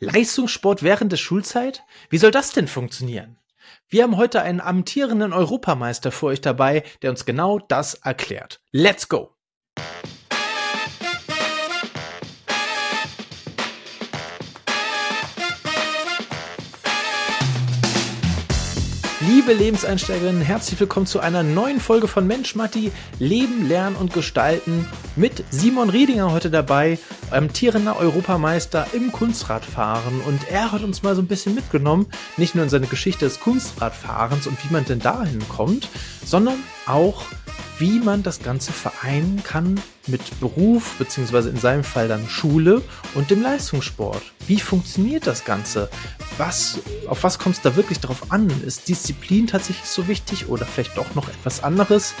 Leistungssport 0.00 0.82
während 0.82 1.12
der 1.12 1.16
Schulzeit? 1.16 1.82
Wie 2.10 2.18
soll 2.18 2.30
das 2.30 2.52
denn 2.52 2.68
funktionieren? 2.68 3.38
Wir 3.88 4.02
haben 4.02 4.16
heute 4.16 4.42
einen 4.42 4.60
amtierenden 4.60 5.32
Europameister 5.32 6.12
für 6.12 6.26
euch 6.26 6.40
dabei, 6.40 6.84
der 7.02 7.10
uns 7.10 7.24
genau 7.24 7.58
das 7.58 7.94
erklärt. 7.94 8.60
Let's 8.70 9.08
go! 9.08 9.37
Liebe 19.48 19.62
Lebenseinsteigerinnen, 19.62 20.42
herzlich 20.42 20.78
willkommen 20.78 21.06
zu 21.06 21.20
einer 21.20 21.42
neuen 21.42 21.80
Folge 21.80 22.06
von 22.06 22.26
Mensch 22.26 22.54
Matti, 22.54 22.92
Leben, 23.18 23.66
Lernen 23.66 23.96
und 23.96 24.12
Gestalten 24.12 24.86
mit 25.16 25.42
Simon 25.48 25.88
Riedinger 25.88 26.32
heute 26.32 26.50
dabei, 26.50 26.98
amtierender 27.30 27.98
Europameister 27.98 28.88
im 28.92 29.10
Kunstradfahren. 29.10 30.20
Und 30.20 30.50
er 30.50 30.70
hat 30.70 30.82
uns 30.82 31.02
mal 31.02 31.14
so 31.14 31.22
ein 31.22 31.28
bisschen 31.28 31.54
mitgenommen, 31.54 32.08
nicht 32.36 32.56
nur 32.56 32.64
in 32.64 32.68
seine 32.68 32.88
Geschichte 32.88 33.24
des 33.24 33.40
Kunstradfahrens 33.40 34.46
und 34.46 34.62
wie 34.62 34.70
man 34.70 34.84
denn 34.84 34.98
dahin 34.98 35.40
kommt, 35.48 35.88
sondern 36.26 36.58
auch 36.84 37.22
wie 37.78 38.00
man 38.00 38.22
das 38.22 38.42
Ganze 38.42 38.72
vereinen 38.72 39.42
kann 39.44 39.80
mit 40.08 40.40
Beruf, 40.40 40.96
beziehungsweise 40.98 41.50
in 41.50 41.56
seinem 41.56 41.84
Fall 41.84 42.08
dann 42.08 42.28
Schule 42.28 42.82
und 43.14 43.30
dem 43.30 43.42
Leistungssport. 43.42 44.22
Wie 44.46 44.58
funktioniert 44.58 45.26
das 45.26 45.44
Ganze? 45.44 45.88
Was, 46.36 46.80
auf 47.06 47.22
was 47.22 47.38
kommt 47.38 47.56
es 47.56 47.62
da 47.62 47.76
wirklich 47.76 48.00
drauf 48.00 48.30
an? 48.30 48.48
Ist 48.64 48.88
Disziplin 48.88 49.46
tatsächlich 49.46 49.88
so 49.88 50.08
wichtig 50.08 50.48
oder 50.48 50.66
vielleicht 50.66 50.96
doch 50.96 51.14
noch 51.14 51.28
etwas 51.28 51.62
anderes? 51.62 52.14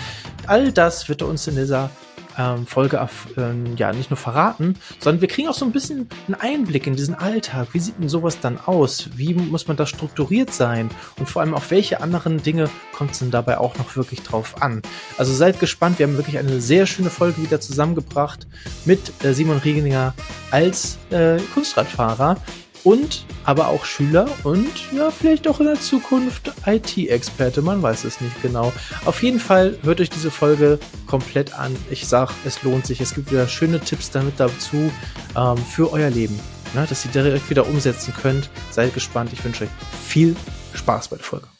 All 0.46 0.72
das 0.72 1.08
wird 1.08 1.22
er 1.22 1.28
uns 1.28 1.46
in 1.46 1.56
dieser 1.56 1.90
ähm, 2.38 2.66
Folge 2.66 3.06
ähm, 3.36 3.76
ja 3.76 3.92
nicht 3.92 4.10
nur 4.10 4.16
verraten, 4.16 4.76
sondern 5.00 5.20
wir 5.20 5.28
kriegen 5.28 5.48
auch 5.48 5.54
so 5.54 5.64
ein 5.64 5.72
bisschen 5.72 6.08
einen 6.26 6.36
Einblick 6.40 6.86
in 6.86 6.96
diesen 6.96 7.14
Alltag. 7.14 7.68
Wie 7.72 7.80
sieht 7.80 7.98
denn 7.98 8.08
sowas 8.08 8.40
dann 8.40 8.58
aus? 8.58 9.10
Wie 9.16 9.34
muss 9.34 9.66
man 9.68 9.76
da 9.76 9.86
strukturiert 9.86 10.52
sein? 10.52 10.90
Und 11.18 11.28
vor 11.28 11.42
allem 11.42 11.54
auf 11.54 11.70
welche 11.70 12.00
anderen 12.00 12.42
Dinge 12.42 12.70
kommt 12.92 13.12
es 13.12 13.18
denn 13.18 13.30
dabei 13.30 13.58
auch 13.58 13.76
noch 13.76 13.96
wirklich 13.96 14.22
drauf 14.22 14.62
an? 14.62 14.82
Also 15.18 15.32
seid 15.32 15.60
gespannt, 15.60 15.98
wir 15.98 16.06
haben 16.06 16.16
wirklich 16.16 16.38
eine 16.38 16.60
sehr 16.60 16.86
schöne 16.86 17.10
Folge 17.10 17.42
wieder 17.42 17.60
zusammengebracht 17.60 18.46
mit 18.84 19.24
äh, 19.24 19.34
Simon 19.34 19.58
Riegeninger 19.58 20.14
als 20.50 20.98
äh, 21.10 21.38
Kunstradfahrer 21.54 22.36
und 22.84 23.24
aber 23.44 23.68
auch 23.68 23.84
Schüler 23.84 24.28
und 24.44 24.70
ja, 24.92 25.10
vielleicht 25.10 25.48
auch 25.48 25.60
in 25.60 25.66
der 25.66 25.80
Zukunft 25.80 26.52
IT-Experte, 26.66 27.62
man 27.62 27.82
weiß 27.82 28.04
es 28.04 28.20
nicht 28.20 28.40
genau. 28.42 28.72
Auf 29.04 29.22
jeden 29.22 29.40
Fall 29.40 29.78
hört 29.82 30.00
euch 30.00 30.10
diese 30.10 30.30
Folge 30.30 30.78
komplett 31.06 31.58
an. 31.58 31.74
Ich 31.90 32.06
sag, 32.06 32.30
es 32.44 32.62
lohnt 32.62 32.86
sich. 32.86 33.00
Es 33.00 33.14
gibt 33.14 33.30
wieder 33.30 33.48
schöne 33.48 33.80
Tipps 33.80 34.10
damit 34.10 34.34
dazu 34.38 34.90
ähm, 35.36 35.56
für 35.56 35.92
euer 35.92 36.10
Leben, 36.10 36.38
ne, 36.74 36.86
dass 36.88 37.04
ihr 37.04 37.10
direkt 37.10 37.48
wieder 37.50 37.66
umsetzen 37.66 38.14
könnt. 38.20 38.50
Seid 38.70 38.94
gespannt. 38.94 39.30
Ich 39.32 39.44
wünsche 39.44 39.64
euch 39.64 39.70
viel 40.06 40.36
Spaß 40.74 41.08
bei 41.08 41.16
der 41.16 41.24
Folge. 41.24 41.57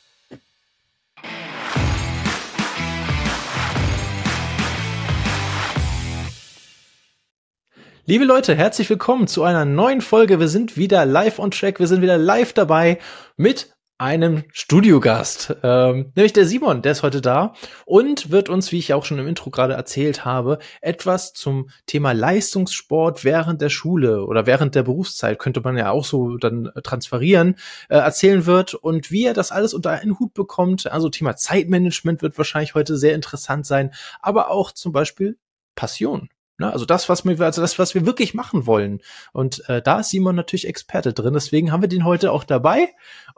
Liebe 8.11 8.25
Leute, 8.25 8.55
herzlich 8.55 8.89
willkommen 8.89 9.27
zu 9.27 9.43
einer 9.43 9.67
neuen 9.67 10.01
Folge. 10.01 10.41
Wir 10.41 10.49
sind 10.49 10.79
wieder 10.79 11.05
live 11.05 11.39
on 11.39 11.51
track. 11.51 11.79
Wir 11.79 11.87
sind 11.87 12.01
wieder 12.01 12.17
live 12.17 12.55
dabei 12.55 13.01
mit 13.37 13.75
einem 13.99 14.45
Studiogast, 14.51 15.55
ähm, 15.63 16.11
nämlich 16.17 16.33
der 16.33 16.47
Simon, 16.47 16.81
der 16.81 16.93
ist 16.93 17.03
heute 17.03 17.21
da 17.21 17.53
und 17.85 18.31
wird 18.31 18.49
uns, 18.49 18.73
wie 18.73 18.79
ich 18.79 18.95
auch 18.95 19.05
schon 19.05 19.19
im 19.19 19.29
Intro 19.29 19.51
gerade 19.51 19.75
erzählt 19.75 20.25
habe, 20.25 20.59
etwas 20.81 21.35
zum 21.35 21.69
Thema 21.85 22.13
Leistungssport 22.13 23.27
während 23.27 23.61
der 23.61 23.69
Schule 23.69 24.25
oder 24.25 24.47
während 24.47 24.75
der 24.75 24.85
Berufszeit, 24.85 25.39
könnte 25.39 25.61
man 25.61 25.77
ja 25.77 25.91
auch 25.91 26.07
so 26.07 26.39
dann 26.39 26.71
transferieren, 26.83 27.57
äh, 27.91 27.97
erzählen 27.99 28.47
wird 28.47 28.73
und 28.73 29.11
wie 29.11 29.27
er 29.27 29.35
das 29.35 29.53
alles 29.53 29.75
unter 29.75 29.91
einen 29.91 30.19
Hut 30.19 30.33
bekommt. 30.33 30.91
Also 30.91 31.11
Thema 31.11 31.37
Zeitmanagement 31.37 32.23
wird 32.23 32.39
wahrscheinlich 32.39 32.75
heute 32.75 32.97
sehr 32.97 33.15
interessant 33.15 33.67
sein, 33.67 33.93
aber 34.23 34.51
auch 34.51 34.73
zum 34.73 34.93
Beispiel 34.93 35.37
Passion. 35.75 36.31
Ne? 36.59 36.73
Also 36.73 36.85
das, 36.85 37.09
was 37.09 37.25
wir, 37.25 37.41
also 37.41 37.61
das, 37.61 37.79
was 37.79 37.95
wir 37.95 38.05
wirklich 38.05 38.35
machen 38.35 38.67
wollen. 38.67 39.01
Und 39.33 39.69
äh, 39.69 39.81
da 39.81 40.01
ist 40.01 40.11
Simon 40.11 40.37
natürlich 40.37 40.67
Experte 40.67 41.13
drin. 41.13 41.35
Deswegen 41.35 41.73
haben 41.73 41.83
wir 41.83 41.89
den 41.89 42.05
heute 42.05 42.33
auch 42.33 42.45
dabei. 42.45 42.89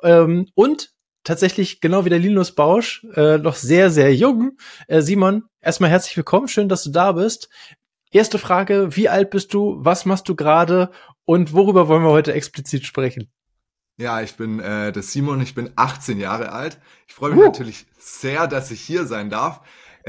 Ähm, 0.02 0.48
und 0.54 0.92
tatsächlich, 1.22 1.80
genau 1.80 2.04
wie 2.04 2.10
der 2.10 2.18
Linus 2.18 2.54
Bausch, 2.54 3.06
äh, 3.14 3.38
noch 3.38 3.54
sehr, 3.54 3.90
sehr 3.90 4.14
jung. 4.14 4.56
Äh, 4.88 5.02
Simon, 5.02 5.44
erstmal 5.60 5.90
herzlich 5.90 6.16
willkommen. 6.16 6.48
Schön, 6.48 6.68
dass 6.68 6.82
du 6.82 6.90
da 6.90 7.12
bist. 7.12 7.48
Erste 8.10 8.38
Frage, 8.38 8.96
wie 8.96 9.08
alt 9.08 9.30
bist 9.30 9.54
du? 9.54 9.76
Was 9.78 10.04
machst 10.04 10.28
du 10.28 10.34
gerade? 10.34 10.90
Und 11.24 11.52
worüber 11.52 11.86
wollen 11.86 12.02
wir 12.02 12.10
heute 12.10 12.32
explizit 12.32 12.84
sprechen? 12.84 13.30
Ja, 13.98 14.22
ich 14.22 14.34
bin 14.34 14.60
äh, 14.60 14.92
der 14.92 15.02
Simon, 15.02 15.42
ich 15.42 15.54
bin 15.54 15.70
18 15.76 16.18
Jahre 16.18 16.52
alt. 16.52 16.78
Ich 17.06 17.14
freue 17.14 17.32
mich 17.32 17.40
uh. 17.40 17.44
natürlich 17.44 17.86
sehr, 17.98 18.46
dass 18.46 18.70
ich 18.70 18.80
hier 18.80 19.04
sein 19.04 19.28
darf. 19.28 19.60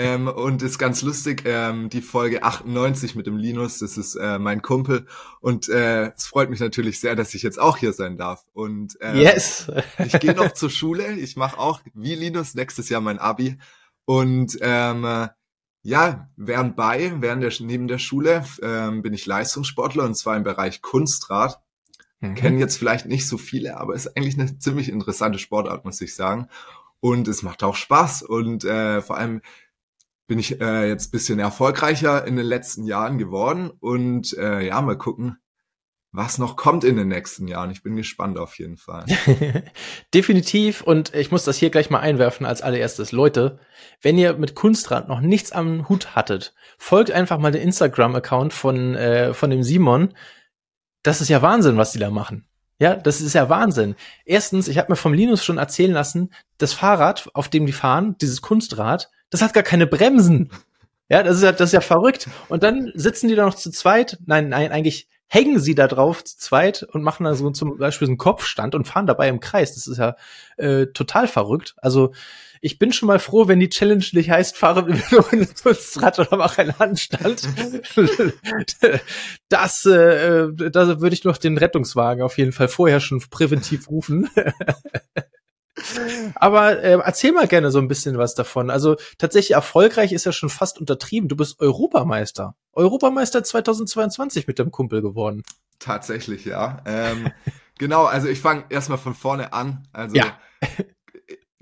Ähm, 0.01 0.27
und 0.27 0.63
ist 0.63 0.79
ganz 0.79 1.03
lustig, 1.03 1.43
ähm, 1.45 1.89
die 1.89 2.01
Folge 2.01 2.41
98 2.41 3.13
mit 3.13 3.27
dem 3.27 3.37
Linus, 3.37 3.77
das 3.77 3.99
ist 3.99 4.15
äh, 4.15 4.39
mein 4.39 4.63
Kumpel. 4.63 5.05
Und 5.41 5.69
äh, 5.69 6.11
es 6.13 6.25
freut 6.25 6.49
mich 6.49 6.59
natürlich 6.59 6.99
sehr, 6.99 7.15
dass 7.15 7.35
ich 7.35 7.43
jetzt 7.43 7.59
auch 7.59 7.77
hier 7.77 7.93
sein 7.93 8.17
darf. 8.17 8.43
Und 8.51 8.99
äh, 8.99 9.21
yes. 9.21 9.71
ich 9.99 10.19
gehe 10.19 10.33
noch 10.33 10.53
zur 10.53 10.71
Schule. 10.71 11.13
Ich 11.19 11.35
mache 11.35 11.59
auch 11.59 11.81
wie 11.93 12.15
Linus 12.15 12.55
nächstes 12.55 12.89
Jahr 12.89 12.99
mein 12.99 13.19
Abi. 13.19 13.59
Und 14.05 14.57
ähm, 14.61 15.27
ja, 15.83 16.29
während 16.35 16.75
bei, 16.75 17.13
während 17.19 17.43
der, 17.43 17.53
neben 17.59 17.87
der 17.87 17.99
Schule 17.99 18.43
ähm, 18.63 19.03
bin 19.03 19.13
ich 19.13 19.27
Leistungssportler 19.27 20.03
und 20.03 20.15
zwar 20.15 20.35
im 20.35 20.43
Bereich 20.43 20.81
Kunstrad. 20.81 21.61
Mhm. 22.21 22.33
Kennen 22.33 22.59
jetzt 22.59 22.77
vielleicht 22.77 23.05
nicht 23.05 23.27
so 23.27 23.37
viele, 23.37 23.77
aber 23.77 23.93
ist 23.93 24.17
eigentlich 24.17 24.39
eine 24.39 24.57
ziemlich 24.57 24.89
interessante 24.89 25.37
Sportart, 25.37 25.85
muss 25.85 26.01
ich 26.01 26.15
sagen. 26.15 26.47
Und 27.01 27.27
es 27.27 27.41
macht 27.43 27.63
auch 27.63 27.75
Spaß 27.75 28.21
und 28.23 28.63
äh, 28.63 29.01
vor 29.01 29.17
allem 29.17 29.41
bin 30.31 30.39
ich 30.39 30.61
äh, 30.61 30.87
jetzt 30.87 31.11
bisschen 31.11 31.39
erfolgreicher 31.39 32.25
in 32.25 32.37
den 32.37 32.45
letzten 32.45 32.85
Jahren 32.85 33.17
geworden 33.17 33.69
und 33.81 34.31
äh, 34.37 34.65
ja, 34.65 34.81
mal 34.81 34.97
gucken, 34.97 35.35
was 36.13 36.37
noch 36.37 36.55
kommt 36.55 36.85
in 36.85 36.95
den 36.95 37.09
nächsten 37.09 37.49
Jahren. 37.49 37.69
Ich 37.69 37.83
bin 37.83 37.97
gespannt 37.97 38.37
auf 38.37 38.57
jeden 38.57 38.77
Fall. 38.77 39.03
Definitiv. 40.13 40.83
Und 40.83 41.13
ich 41.13 41.31
muss 41.31 41.43
das 41.43 41.57
hier 41.57 41.69
gleich 41.69 41.89
mal 41.89 41.99
einwerfen 41.99 42.45
als 42.45 42.61
allererstes. 42.61 43.11
Leute, 43.11 43.59
wenn 44.01 44.17
ihr 44.17 44.35
mit 44.35 44.55
Kunstrad 44.55 45.09
noch 45.09 45.19
nichts 45.19 45.51
am 45.51 45.89
Hut 45.89 46.15
hattet, 46.15 46.53
folgt 46.77 47.11
einfach 47.11 47.37
mal 47.37 47.51
den 47.51 47.63
Instagram-Account 47.63 48.53
von, 48.53 48.95
äh, 48.95 49.33
von 49.33 49.49
dem 49.49 49.63
Simon. 49.63 50.13
Das 51.03 51.19
ist 51.19 51.27
ja 51.27 51.41
Wahnsinn, 51.41 51.75
was 51.75 51.91
die 51.91 51.99
da 51.99 52.09
machen. 52.09 52.47
Ja, 52.79 52.95
das 52.95 53.19
ist 53.19 53.33
ja 53.33 53.49
Wahnsinn. 53.49 53.95
Erstens, 54.23 54.69
ich 54.69 54.77
habe 54.77 54.93
mir 54.93 54.95
vom 54.95 55.13
Linus 55.13 55.43
schon 55.43 55.57
erzählen 55.57 55.91
lassen, 55.91 56.33
das 56.57 56.71
Fahrrad, 56.71 57.29
auf 57.33 57.49
dem 57.49 57.65
die 57.65 57.73
fahren, 57.73 58.15
dieses 58.21 58.41
Kunstrad, 58.41 59.09
das 59.31 59.41
hat 59.41 59.53
gar 59.53 59.63
keine 59.63 59.87
Bremsen. 59.87 60.51
Ja, 61.09 61.23
das 61.23 61.37
ist 61.37 61.43
ja, 61.43 61.51
das 61.51 61.69
ist 61.69 61.73
ja 61.73 61.81
verrückt. 61.81 62.29
Und 62.47 62.63
dann 62.63 62.91
sitzen 62.93 63.27
die 63.27 63.35
da 63.35 63.45
noch 63.45 63.55
zu 63.55 63.71
zweit. 63.71 64.19
Nein, 64.25 64.49
nein, 64.49 64.71
eigentlich 64.71 65.07
hängen 65.27 65.59
sie 65.59 65.75
da 65.75 65.87
drauf 65.87 66.23
zu 66.23 66.37
zweit 66.37 66.83
und 66.83 67.03
machen 67.03 67.23
dann 67.23 67.35
so 67.35 67.49
zum 67.51 67.77
Beispiel 67.77 68.05
so 68.05 68.11
einen 68.11 68.17
Kopfstand 68.17 68.75
und 68.75 68.85
fahren 68.85 69.07
dabei 69.07 69.29
im 69.29 69.39
Kreis. 69.39 69.73
Das 69.73 69.87
ist 69.87 69.97
ja 69.97 70.15
äh, 70.57 70.87
total 70.87 71.27
verrückt. 71.27 71.73
Also 71.77 72.13
ich 72.59 72.77
bin 72.77 72.93
schon 72.93 73.07
mal 73.07 73.17
froh, 73.17 73.47
wenn 73.47 73.59
die 73.59 73.69
Challenge 73.69 74.05
nicht 74.11 74.29
heißt, 74.29 74.55
fahre 74.55 74.83
mit 74.83 75.01
einem 75.11 75.47
Rad 75.95 76.19
oder 76.19 76.37
mach 76.37 76.57
einen 76.57 76.77
Handstand. 76.77 77.47
das, 79.49 79.85
äh, 79.85 80.47
da 80.53 81.01
würde 81.01 81.13
ich 81.13 81.23
noch 81.23 81.37
den 81.37 81.57
Rettungswagen 81.57 82.23
auf 82.23 82.37
jeden 82.37 82.51
Fall 82.51 82.67
vorher 82.67 82.99
schon 82.99 83.19
präventiv 83.29 83.89
rufen. 83.89 84.29
Aber 86.35 86.83
äh, 86.83 86.99
erzähl 87.03 87.31
mal 87.31 87.47
gerne 87.47 87.71
so 87.71 87.79
ein 87.79 87.87
bisschen 87.87 88.17
was 88.17 88.35
davon. 88.35 88.69
Also 88.69 88.97
tatsächlich 89.17 89.55
erfolgreich 89.55 90.11
ist 90.11 90.25
ja 90.25 90.31
schon 90.31 90.49
fast 90.49 90.79
untertrieben. 90.79 91.29
Du 91.29 91.35
bist 91.35 91.59
Europameister. 91.59 92.55
Europameister 92.73 93.43
2022 93.43 94.47
mit 94.47 94.59
dem 94.59 94.71
Kumpel 94.71 95.01
geworden. 95.01 95.43
Tatsächlich, 95.79 96.45
ja. 96.45 96.81
Ähm, 96.85 97.31
genau, 97.77 98.05
also 98.05 98.27
ich 98.27 98.39
fange 98.39 98.65
erstmal 98.69 98.97
von 98.97 99.15
vorne 99.15 99.53
an. 99.53 99.87
Also 99.93 100.15
ja. 100.15 100.37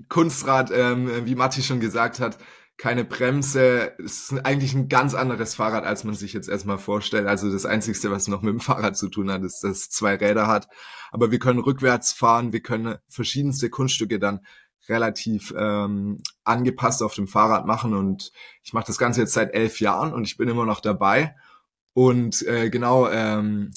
Kunstrad, 0.08 0.70
ähm, 0.72 1.24
wie 1.24 1.36
Matti 1.36 1.62
schon 1.62 1.80
gesagt 1.80 2.18
hat, 2.20 2.36
keine 2.80 3.04
Bremse. 3.04 3.92
Es 4.02 4.32
ist 4.32 4.46
eigentlich 4.46 4.72
ein 4.72 4.88
ganz 4.88 5.14
anderes 5.14 5.54
Fahrrad, 5.54 5.84
als 5.84 6.02
man 6.04 6.14
sich 6.14 6.32
jetzt 6.32 6.48
erstmal 6.48 6.78
vorstellt. 6.78 7.26
Also 7.26 7.52
das 7.52 7.66
Einzige, 7.66 8.10
was 8.10 8.26
noch 8.26 8.40
mit 8.40 8.54
dem 8.54 8.60
Fahrrad 8.60 8.96
zu 8.96 9.10
tun 9.10 9.30
hat, 9.30 9.42
ist, 9.42 9.60
dass 9.62 9.70
es 9.72 9.90
zwei 9.90 10.14
Räder 10.14 10.46
hat. 10.46 10.66
Aber 11.12 11.30
wir 11.30 11.38
können 11.38 11.58
rückwärts 11.58 12.12
fahren, 12.12 12.54
wir 12.54 12.62
können 12.62 12.96
verschiedenste 13.06 13.68
Kunststücke 13.68 14.18
dann 14.18 14.40
relativ 14.88 15.52
ähm, 15.58 16.22
angepasst 16.44 17.02
auf 17.02 17.14
dem 17.14 17.28
Fahrrad 17.28 17.66
machen. 17.66 17.92
Und 17.92 18.32
ich 18.62 18.72
mache 18.72 18.86
das 18.86 18.96
Ganze 18.96 19.20
jetzt 19.20 19.34
seit 19.34 19.52
elf 19.52 19.78
Jahren 19.80 20.14
und 20.14 20.24
ich 20.24 20.38
bin 20.38 20.48
immer 20.48 20.64
noch 20.64 20.80
dabei. 20.80 21.36
Und 21.92 22.40
äh, 22.46 22.70
genau, 22.70 23.10
ähm, 23.10 23.72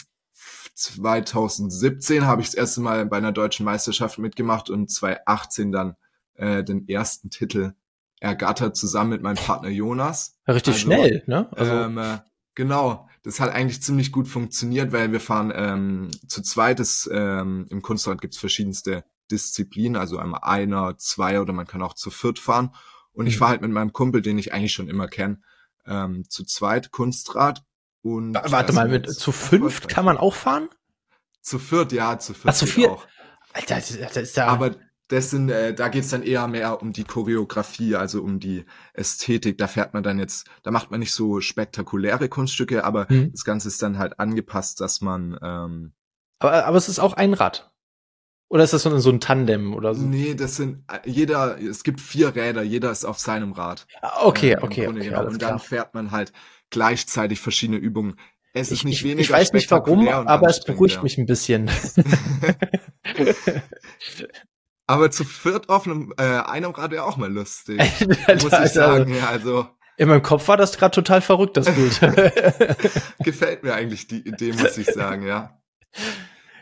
2017 0.75 2.25
habe 2.25 2.41
ich 2.41 2.47
das 2.47 2.55
erste 2.55 2.79
Mal 2.79 3.05
bei 3.05 3.17
einer 3.17 3.33
deutschen 3.33 3.65
Meisterschaft 3.65 4.17
mitgemacht 4.17 4.69
und 4.69 4.89
2018 4.89 5.73
dann 5.73 5.97
äh, 6.35 6.63
den 6.63 6.87
ersten 6.87 7.29
Titel 7.29 7.73
ergattert 8.23 8.77
zusammen 8.77 9.09
mit 9.09 9.21
meinem 9.21 9.35
Partner 9.35 9.69
Jonas. 9.69 10.39
Richtig 10.47 10.75
also, 10.75 10.85
schnell, 10.85 11.23
ne? 11.27 11.49
Also 11.51 11.73
ähm, 11.73 11.97
äh, 11.97 12.19
genau. 12.55 13.09
das 13.23 13.41
hat 13.41 13.51
eigentlich 13.51 13.83
ziemlich 13.83 14.13
gut 14.13 14.29
funktioniert, 14.29 14.93
weil 14.93 15.11
wir 15.11 15.19
fahren 15.19 15.51
ähm, 15.53 16.09
zu 16.27 16.41
zweit. 16.41 16.79
Das, 16.79 17.09
ähm, 17.11 17.67
Im 17.69 17.81
Kunstrad 17.81 18.21
gibt's 18.21 18.37
verschiedenste 18.37 19.03
Disziplinen, 19.29 19.97
also 19.97 20.17
einmal 20.19 20.39
einer, 20.43 20.97
zwei 20.97 21.41
oder 21.41 21.51
man 21.51 21.67
kann 21.67 21.81
auch 21.81 21.95
zu 21.95 22.11
viert 22.11 22.39
fahren. 22.39 22.73
Und 23.11 23.27
ich 23.27 23.35
mhm. 23.35 23.39
fahre 23.39 23.51
halt 23.51 23.61
mit 23.61 23.71
meinem 23.71 23.91
Kumpel, 23.91 24.21
den 24.21 24.37
ich 24.37 24.53
eigentlich 24.53 24.73
schon 24.73 24.87
immer 24.87 25.07
kenne, 25.07 25.41
ähm, 25.85 26.23
zu 26.29 26.45
zweit 26.45 26.91
Kunstrad. 26.91 27.63
Und 28.03 28.35
Warte 28.35 28.71
mal, 28.71 28.87
mit 28.87 29.11
zu 29.11 29.33
fünft 29.33 29.89
kann 29.89 30.05
man 30.05 30.17
auch 30.17 30.33
fahren? 30.33 30.69
Zu 31.41 31.59
viert, 31.59 31.91
ja, 31.91 32.17
zu 32.19 32.33
viert. 32.33 32.53
Ach, 32.53 32.57
zu 32.57 32.67
viert? 32.67 32.89
Auch. 32.89 33.05
Alter, 33.51 33.75
das 33.75 34.15
ist 34.15 34.37
ja. 34.37 34.47
Aber 34.47 34.75
das 35.07 35.29
sind, 35.29 35.49
äh, 35.49 35.73
da 35.73 35.89
geht's 35.89 36.09
dann 36.09 36.23
eher 36.23 36.47
mehr 36.47 36.81
um 36.81 36.93
die 36.93 37.03
Choreografie, 37.03 37.95
also 37.95 38.21
um 38.21 38.39
die 38.39 38.65
Ästhetik. 38.93 39.57
Da 39.57 39.67
fährt 39.67 39.93
man 39.93 40.03
dann 40.03 40.17
jetzt, 40.17 40.47
da 40.63 40.71
macht 40.71 40.91
man 40.91 40.99
nicht 40.99 41.13
so 41.13 41.41
spektakuläre 41.41 42.29
Kunststücke, 42.29 42.83
aber 42.83 43.07
mhm. 43.09 43.31
das 43.31 43.43
Ganze 43.43 43.67
ist 43.67 43.81
dann 43.81 43.97
halt 43.97 44.19
angepasst, 44.19 44.79
dass 44.81 45.01
man. 45.01 45.37
Ähm, 45.41 45.93
aber, 46.39 46.65
aber 46.65 46.77
es 46.77 46.89
ist 46.89 46.99
auch 46.99 47.13
ein 47.13 47.33
Rad. 47.33 47.71
Oder 48.49 48.63
ist 48.63 48.73
das 48.73 48.83
so 48.83 49.09
ein 49.09 49.19
Tandem 49.19 49.73
oder 49.73 49.95
so? 49.95 50.05
Nee, 50.05 50.35
das 50.35 50.57
sind 50.57 50.83
jeder, 51.05 51.59
es 51.59 51.83
gibt 51.83 51.99
vier 51.99 52.35
Räder, 52.35 52.61
jeder 52.61 52.91
ist 52.91 53.03
auf 53.03 53.17
seinem 53.17 53.51
Rad. 53.53 53.87
Ah, 54.01 54.25
okay, 54.25 54.51
äh, 54.51 54.57
okay, 54.57 54.87
okay 54.87 54.99
genau. 54.99 55.25
Und 55.25 55.41
dann 55.41 55.57
klar. 55.57 55.59
fährt 55.59 55.93
man 55.95 56.11
halt 56.11 56.31
gleichzeitig 56.69 57.41
verschiedene 57.41 57.79
Übungen. 57.79 58.15
Es 58.53 58.71
ist 58.71 58.83
nicht 58.83 58.97
ich, 58.97 59.03
weniger 59.03 59.21
Ich 59.21 59.31
weiß 59.31 59.53
nicht 59.53 59.71
warum, 59.71 60.07
aber 60.07 60.47
es 60.47 60.63
beruhigt 60.63 60.97
ja. 60.97 61.01
mich 61.01 61.17
ein 61.17 61.25
bisschen. 61.25 61.71
aber 64.87 65.11
zu 65.11 65.23
viert 65.23 65.69
auf 65.69 65.85
einem, 65.85 66.13
äh, 66.17 66.23
einem 66.23 66.71
Rad 66.71 66.91
wäre 66.91 67.03
auch 67.03 67.17
mal 67.17 67.31
lustig. 67.31 67.79
muss 68.27 68.53
ich 68.53 68.71
sagen, 68.71 69.13
ja, 69.13 69.27
also. 69.27 69.67
In 69.97 70.09
meinem 70.09 70.23
Kopf 70.23 70.47
war 70.47 70.57
das 70.57 70.77
gerade 70.77 70.93
total 70.93 71.21
verrückt, 71.21 71.55
das 71.55 71.67
Bild. 71.73 71.99
Gefällt 73.19 73.63
mir 73.63 73.73
eigentlich 73.75 74.07
die 74.07 74.27
Idee, 74.27 74.53
muss 74.53 74.77
ich 74.77 74.87
sagen, 74.87 75.25
ja. 75.25 75.59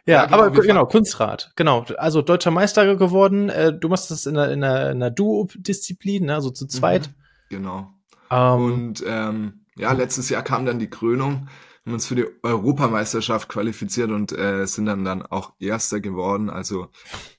Ja, 0.06 0.13
ja 0.13 0.25
genau, 0.25 0.38
aber 0.38 0.51
genau, 0.51 0.85
Kunstrad, 0.85 1.51
genau. 1.56 1.85
Also 1.97 2.21
deutscher 2.21 2.51
Meister 2.51 2.95
geworden. 2.95 3.50
Äh, 3.50 3.73
du 3.73 3.88
machst 3.88 4.12
das 4.12 4.25
in 4.25 4.38
einer, 4.38 4.51
in 4.51 4.63
einer, 4.63 4.91
in 4.91 4.97
einer 4.97 5.12
Duo-Disziplin, 5.12 6.25
ne? 6.25 6.35
also 6.35 6.50
zu 6.50 6.67
zweit. 6.67 7.07
Mhm, 7.07 7.13
genau. 7.50 7.94
Um, 8.29 8.63
Und 8.63 9.03
ähm, 9.06 9.65
ja, 9.77 9.91
letztes 9.94 10.29
Jahr 10.29 10.44
kam 10.44 10.65
dann 10.65 10.79
die 10.79 10.89
Krönung, 10.89 11.47
haben 11.86 11.94
uns 11.94 12.06
für 12.06 12.16
die 12.16 12.28
Europameisterschaft 12.44 13.50
qualifiziert 13.50 14.12
und 14.12 14.31
äh, 14.31 14.66
sind 14.68 14.86
dann 14.86 15.04
dann 15.04 15.24
auch 15.24 15.54
Erster 15.60 16.00
geworden. 16.00 16.50
Also 16.50 16.89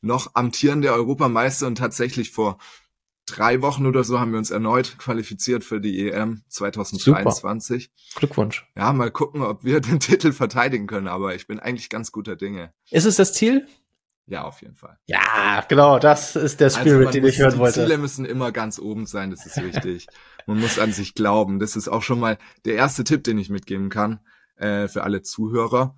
noch 0.00 0.34
amtierende 0.34 0.92
Europameister 0.92 1.66
und 1.66 1.78
tatsächlich 1.78 2.32
vor 2.32 2.58
drei 3.26 3.62
Wochen 3.62 3.86
oder 3.86 4.02
so 4.02 4.18
haben 4.18 4.32
wir 4.32 4.38
uns 4.38 4.50
erneut 4.50 4.98
qualifiziert 4.98 5.64
für 5.64 5.80
die 5.80 6.10
EM 6.10 6.42
2023. 6.48 7.84
Super. 7.84 8.18
Glückwunsch. 8.18 8.66
Ja, 8.76 8.92
mal 8.92 9.10
gucken, 9.10 9.42
ob 9.42 9.64
wir 9.64 9.80
den 9.80 10.00
Titel 10.00 10.32
verteidigen 10.32 10.86
können, 10.86 11.08
aber 11.08 11.34
ich 11.34 11.46
bin 11.46 11.60
eigentlich 11.60 11.88
ganz 11.88 12.10
guter 12.10 12.34
Dinge. 12.34 12.72
Ist 12.90 13.06
es 13.06 13.16
das 13.16 13.32
Ziel? 13.32 13.66
Ja, 14.26 14.44
auf 14.44 14.62
jeden 14.62 14.76
Fall. 14.76 14.98
Ja, 15.06 15.64
genau, 15.68 15.98
das 15.98 16.36
ist 16.36 16.60
der 16.60 16.66
also 16.66 16.80
Spirit, 16.80 17.08
also 17.08 17.20
den 17.20 17.28
ich 17.28 17.38
hören 17.38 17.58
wollte. 17.58 17.80
Die 17.80 17.86
Ziele 17.86 17.98
müssen 17.98 18.24
immer 18.24 18.52
ganz 18.52 18.78
oben 18.78 19.06
sein, 19.06 19.30
das 19.30 19.46
ist 19.46 19.62
wichtig. 19.62 20.06
man 20.46 20.60
muss 20.60 20.78
an 20.78 20.92
sich 20.92 21.14
glauben. 21.14 21.58
Das 21.58 21.76
ist 21.76 21.88
auch 21.88 22.02
schon 22.02 22.20
mal 22.20 22.38
der 22.64 22.74
erste 22.74 23.04
Tipp, 23.04 23.24
den 23.24 23.38
ich 23.38 23.50
mitgeben 23.50 23.88
kann 23.88 24.20
äh, 24.56 24.88
für 24.88 25.04
alle 25.04 25.22
Zuhörer. 25.22 25.96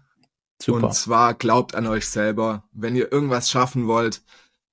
Super. 0.62 0.86
Und 0.86 0.94
zwar 0.94 1.34
glaubt 1.34 1.74
an 1.74 1.86
euch 1.86 2.08
selber. 2.08 2.68
Wenn 2.72 2.96
ihr 2.96 3.12
irgendwas 3.12 3.50
schaffen 3.50 3.86
wollt, 3.86 4.22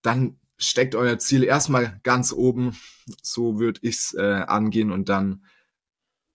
dann 0.01 0.39
steckt 0.57 0.95
euer 0.95 1.17
Ziel 1.19 1.43
erstmal 1.43 1.99
ganz 2.03 2.31
oben. 2.31 2.77
So 3.21 3.59
würde 3.59 3.79
ich's 3.83 4.13
äh, 4.13 4.43
angehen 4.47 4.91
und 4.91 5.09
dann 5.09 5.43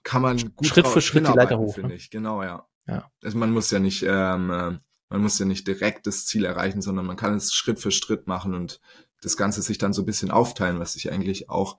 kann 0.03 0.23
man 0.23 0.37
gut 0.55 0.67
Schritt 0.67 0.87
für 0.87 1.01
Schritt 1.01 1.27
die 1.27 1.33
Leiter 1.33 1.59
hoch. 1.59 1.75
Finde 1.75 1.91
ne? 1.91 1.95
ich. 1.95 2.11
Genau, 2.11 2.43
ja. 2.43 2.67
ja. 2.87 3.11
Also 3.23 3.39
man 3.39 3.51
muss 3.51 3.71
ja 3.71 3.79
nicht, 3.79 4.05
ähm, 4.07 4.51
äh, 4.51 4.79
man 5.09 5.23
muss 5.23 5.39
ja 5.39 5.47
nicht 5.47 5.67
direkt 5.67 6.07
das 6.07 6.27
Ziel 6.27 6.45
erreichen, 6.45 6.83
sondern 6.83 7.07
man 7.07 7.17
kann 7.17 7.35
es 7.35 7.55
Schritt 7.55 7.81
für 7.81 7.91
Schritt 7.91 8.27
machen 8.27 8.55
und 8.55 8.81
das 9.23 9.37
Ganze 9.37 9.63
sich 9.63 9.79
dann 9.79 9.93
so 9.93 10.03
ein 10.03 10.07
bisschen 10.07 10.31
aufteilen, 10.31 10.79
was 10.79 10.97
ich 10.97 11.11
eigentlich 11.11 11.49
auch, 11.49 11.79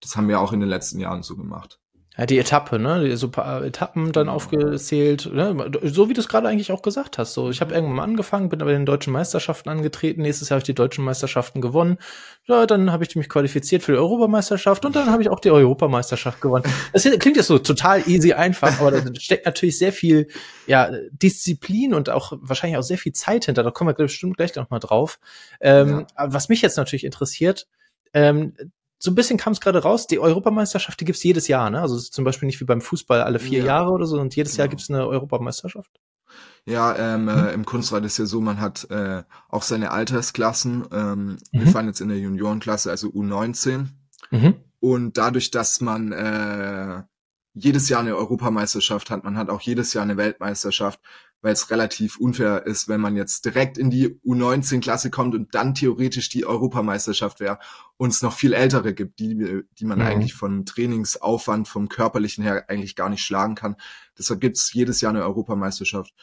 das 0.00 0.16
haben 0.16 0.28
wir 0.28 0.40
auch 0.40 0.52
in 0.52 0.60
den 0.60 0.68
letzten 0.68 0.98
Jahren 0.98 1.22
so 1.22 1.36
gemacht. 1.36 1.80
Ja, 2.20 2.26
die 2.26 2.38
Etappe, 2.38 2.78
ne? 2.78 3.02
Die, 3.02 3.16
so 3.16 3.30
paar 3.30 3.64
Etappen 3.64 4.12
dann 4.12 4.28
aufgezählt, 4.28 5.32
ne? 5.32 5.70
so 5.84 6.08
wie 6.08 6.12
du 6.12 6.20
es 6.20 6.28
gerade 6.28 6.48
eigentlich 6.48 6.70
auch 6.70 6.82
gesagt 6.82 7.16
hast. 7.18 7.34
So, 7.34 7.48
ich 7.48 7.60
habe 7.60 7.72
irgendwann 7.72 7.96
mal 7.96 8.02
angefangen, 8.02 8.48
bin 8.48 8.60
aber 8.60 8.72
in 8.72 8.80
den 8.80 8.86
deutschen 8.86 9.12
Meisterschaften 9.12 9.70
angetreten. 9.70 10.20
Nächstes 10.20 10.48
Jahr 10.48 10.56
habe 10.56 10.60
ich 10.60 10.66
die 10.66 10.74
deutschen 10.74 11.02
Meisterschaften 11.02 11.62
gewonnen. 11.62 11.98
Ja, 12.46 12.66
dann 12.66 12.92
habe 12.92 13.04
ich 13.04 13.16
mich 13.16 13.28
qualifiziert 13.28 13.82
für 13.84 13.92
die 13.92 13.98
Europameisterschaft 13.98 14.84
und 14.84 14.96
dann 14.96 15.08
habe 15.08 15.22
ich 15.22 15.30
auch 15.30 15.40
die 15.40 15.50
Europameisterschaft 15.50 16.42
gewonnen. 16.42 16.64
Das 16.92 17.04
klingt 17.04 17.36
jetzt 17.36 17.46
so 17.46 17.58
total 17.58 18.02
easy 18.06 18.32
einfach, 18.32 18.80
aber 18.80 18.90
da 18.90 19.14
steckt 19.18 19.46
natürlich 19.46 19.78
sehr 19.78 19.92
viel 19.92 20.26
ja, 20.66 20.90
Disziplin 21.12 21.94
und 21.94 22.10
auch 22.10 22.32
wahrscheinlich 22.40 22.76
auch 22.76 22.82
sehr 22.82 22.98
viel 22.98 23.12
Zeit 23.12 23.46
hinter. 23.46 23.62
Da 23.62 23.70
kommen 23.70 23.88
wir 23.88 23.94
bestimmt 23.94 24.36
gleich 24.36 24.54
noch 24.56 24.68
mal 24.68 24.80
drauf. 24.80 25.20
Ähm, 25.60 26.06
ja. 26.18 26.26
Was 26.32 26.50
mich 26.50 26.60
jetzt 26.60 26.76
natürlich 26.76 27.04
interessiert, 27.04 27.66
ähm, 28.12 28.54
so 29.02 29.10
ein 29.10 29.14
bisschen 29.14 29.38
kam 29.38 29.54
es 29.54 29.60
gerade 29.60 29.82
raus, 29.82 30.06
die 30.06 30.18
Europameisterschaft, 30.18 31.00
die 31.00 31.06
gibt's 31.06 31.22
jedes 31.22 31.48
Jahr, 31.48 31.70
ne? 31.70 31.80
Also 31.80 31.98
zum 31.98 32.22
Beispiel 32.22 32.46
nicht 32.46 32.60
wie 32.60 32.66
beim 32.66 32.82
Fußball 32.82 33.22
alle 33.22 33.38
vier 33.38 33.60
ja. 33.60 33.66
Jahre 33.66 33.90
oder 33.92 34.04
so 34.04 34.20
und 34.20 34.36
jedes 34.36 34.52
genau. 34.52 34.62
Jahr 34.62 34.68
gibt's 34.68 34.90
eine 34.90 35.06
Europameisterschaft. 35.06 35.90
Ja, 36.66 36.94
ähm, 36.96 37.28
äh, 37.28 37.48
äh, 37.48 37.54
im 37.54 37.64
Kunstrad 37.64 38.04
ist 38.04 38.18
ja 38.18 38.26
so, 38.26 38.42
man 38.42 38.60
hat 38.60 38.88
äh, 38.90 39.22
auch 39.48 39.62
seine 39.62 39.90
Altersklassen. 39.90 40.84
Ähm, 40.92 41.26
mhm. 41.26 41.38
Wir 41.50 41.66
fahren 41.68 41.86
jetzt 41.86 42.02
in 42.02 42.08
der 42.08 42.18
Juniorenklasse, 42.18 42.90
also 42.90 43.08
U19. 43.08 43.86
Mhm. 44.30 44.54
Und 44.80 45.16
dadurch, 45.16 45.50
dass 45.50 45.80
man 45.80 46.12
äh, 46.12 47.02
jedes 47.54 47.88
Jahr 47.88 48.00
eine 48.00 48.16
Europameisterschaft 48.16 49.10
hat, 49.10 49.24
man 49.24 49.38
hat 49.38 49.48
auch 49.48 49.62
jedes 49.62 49.94
Jahr 49.94 50.04
eine 50.04 50.18
Weltmeisterschaft, 50.18 51.00
weil 51.42 51.52
es 51.52 51.70
relativ 51.70 52.18
unfair 52.18 52.66
ist, 52.66 52.88
wenn 52.88 53.00
man 53.00 53.16
jetzt 53.16 53.44
direkt 53.44 53.78
in 53.78 53.90
die 53.90 54.20
U19-Klasse 54.24 55.10
kommt 55.10 55.34
und 55.34 55.54
dann 55.54 55.74
theoretisch 55.74 56.28
die 56.28 56.44
Europameisterschaft 56.44 57.40
wäre 57.40 57.58
und 57.96 58.10
es 58.10 58.22
noch 58.22 58.34
viel 58.34 58.52
ältere 58.52 58.94
gibt, 58.94 59.18
die, 59.18 59.62
die 59.78 59.84
man 59.84 60.00
mhm. 60.00 60.04
eigentlich 60.04 60.34
von 60.34 60.66
Trainingsaufwand, 60.66 61.66
vom 61.66 61.88
körperlichen 61.88 62.44
her 62.44 62.68
eigentlich 62.68 62.94
gar 62.94 63.08
nicht 63.08 63.22
schlagen 63.22 63.54
kann. 63.54 63.76
Deshalb 64.18 64.40
gibt's 64.40 64.72
jedes 64.72 65.00
Jahr 65.00 65.10
eine 65.10 65.22
Europameisterschaft. 65.24 66.14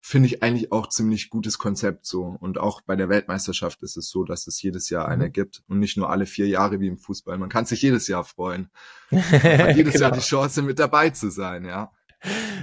Finde 0.00 0.28
ich 0.28 0.42
eigentlich 0.42 0.70
auch 0.70 0.88
ziemlich 0.88 1.30
gutes 1.30 1.58
Konzept 1.58 2.06
so. 2.06 2.36
Und 2.38 2.58
auch 2.58 2.80
bei 2.82 2.94
der 2.94 3.08
Weltmeisterschaft 3.08 3.82
ist 3.82 3.96
es 3.96 4.08
so, 4.08 4.24
dass 4.24 4.46
es 4.46 4.62
jedes 4.62 4.88
Jahr 4.90 5.08
eine 5.08 5.28
mhm. 5.28 5.32
gibt 5.32 5.62
und 5.68 5.78
nicht 5.78 5.96
nur 5.96 6.10
alle 6.10 6.26
vier 6.26 6.46
Jahre 6.46 6.80
wie 6.80 6.86
im 6.86 6.98
Fußball. 6.98 7.38
Man 7.38 7.48
kann 7.48 7.64
sich 7.64 7.82
jedes 7.82 8.06
Jahr 8.08 8.24
freuen. 8.24 8.70
Man 9.10 9.22
hat 9.22 9.76
jedes 9.76 9.94
genau. 9.94 10.04
Jahr 10.04 10.12
die 10.12 10.20
Chance, 10.20 10.62
mit 10.62 10.78
dabei 10.78 11.10
zu 11.10 11.30
sein, 11.30 11.64
ja. 11.64 11.90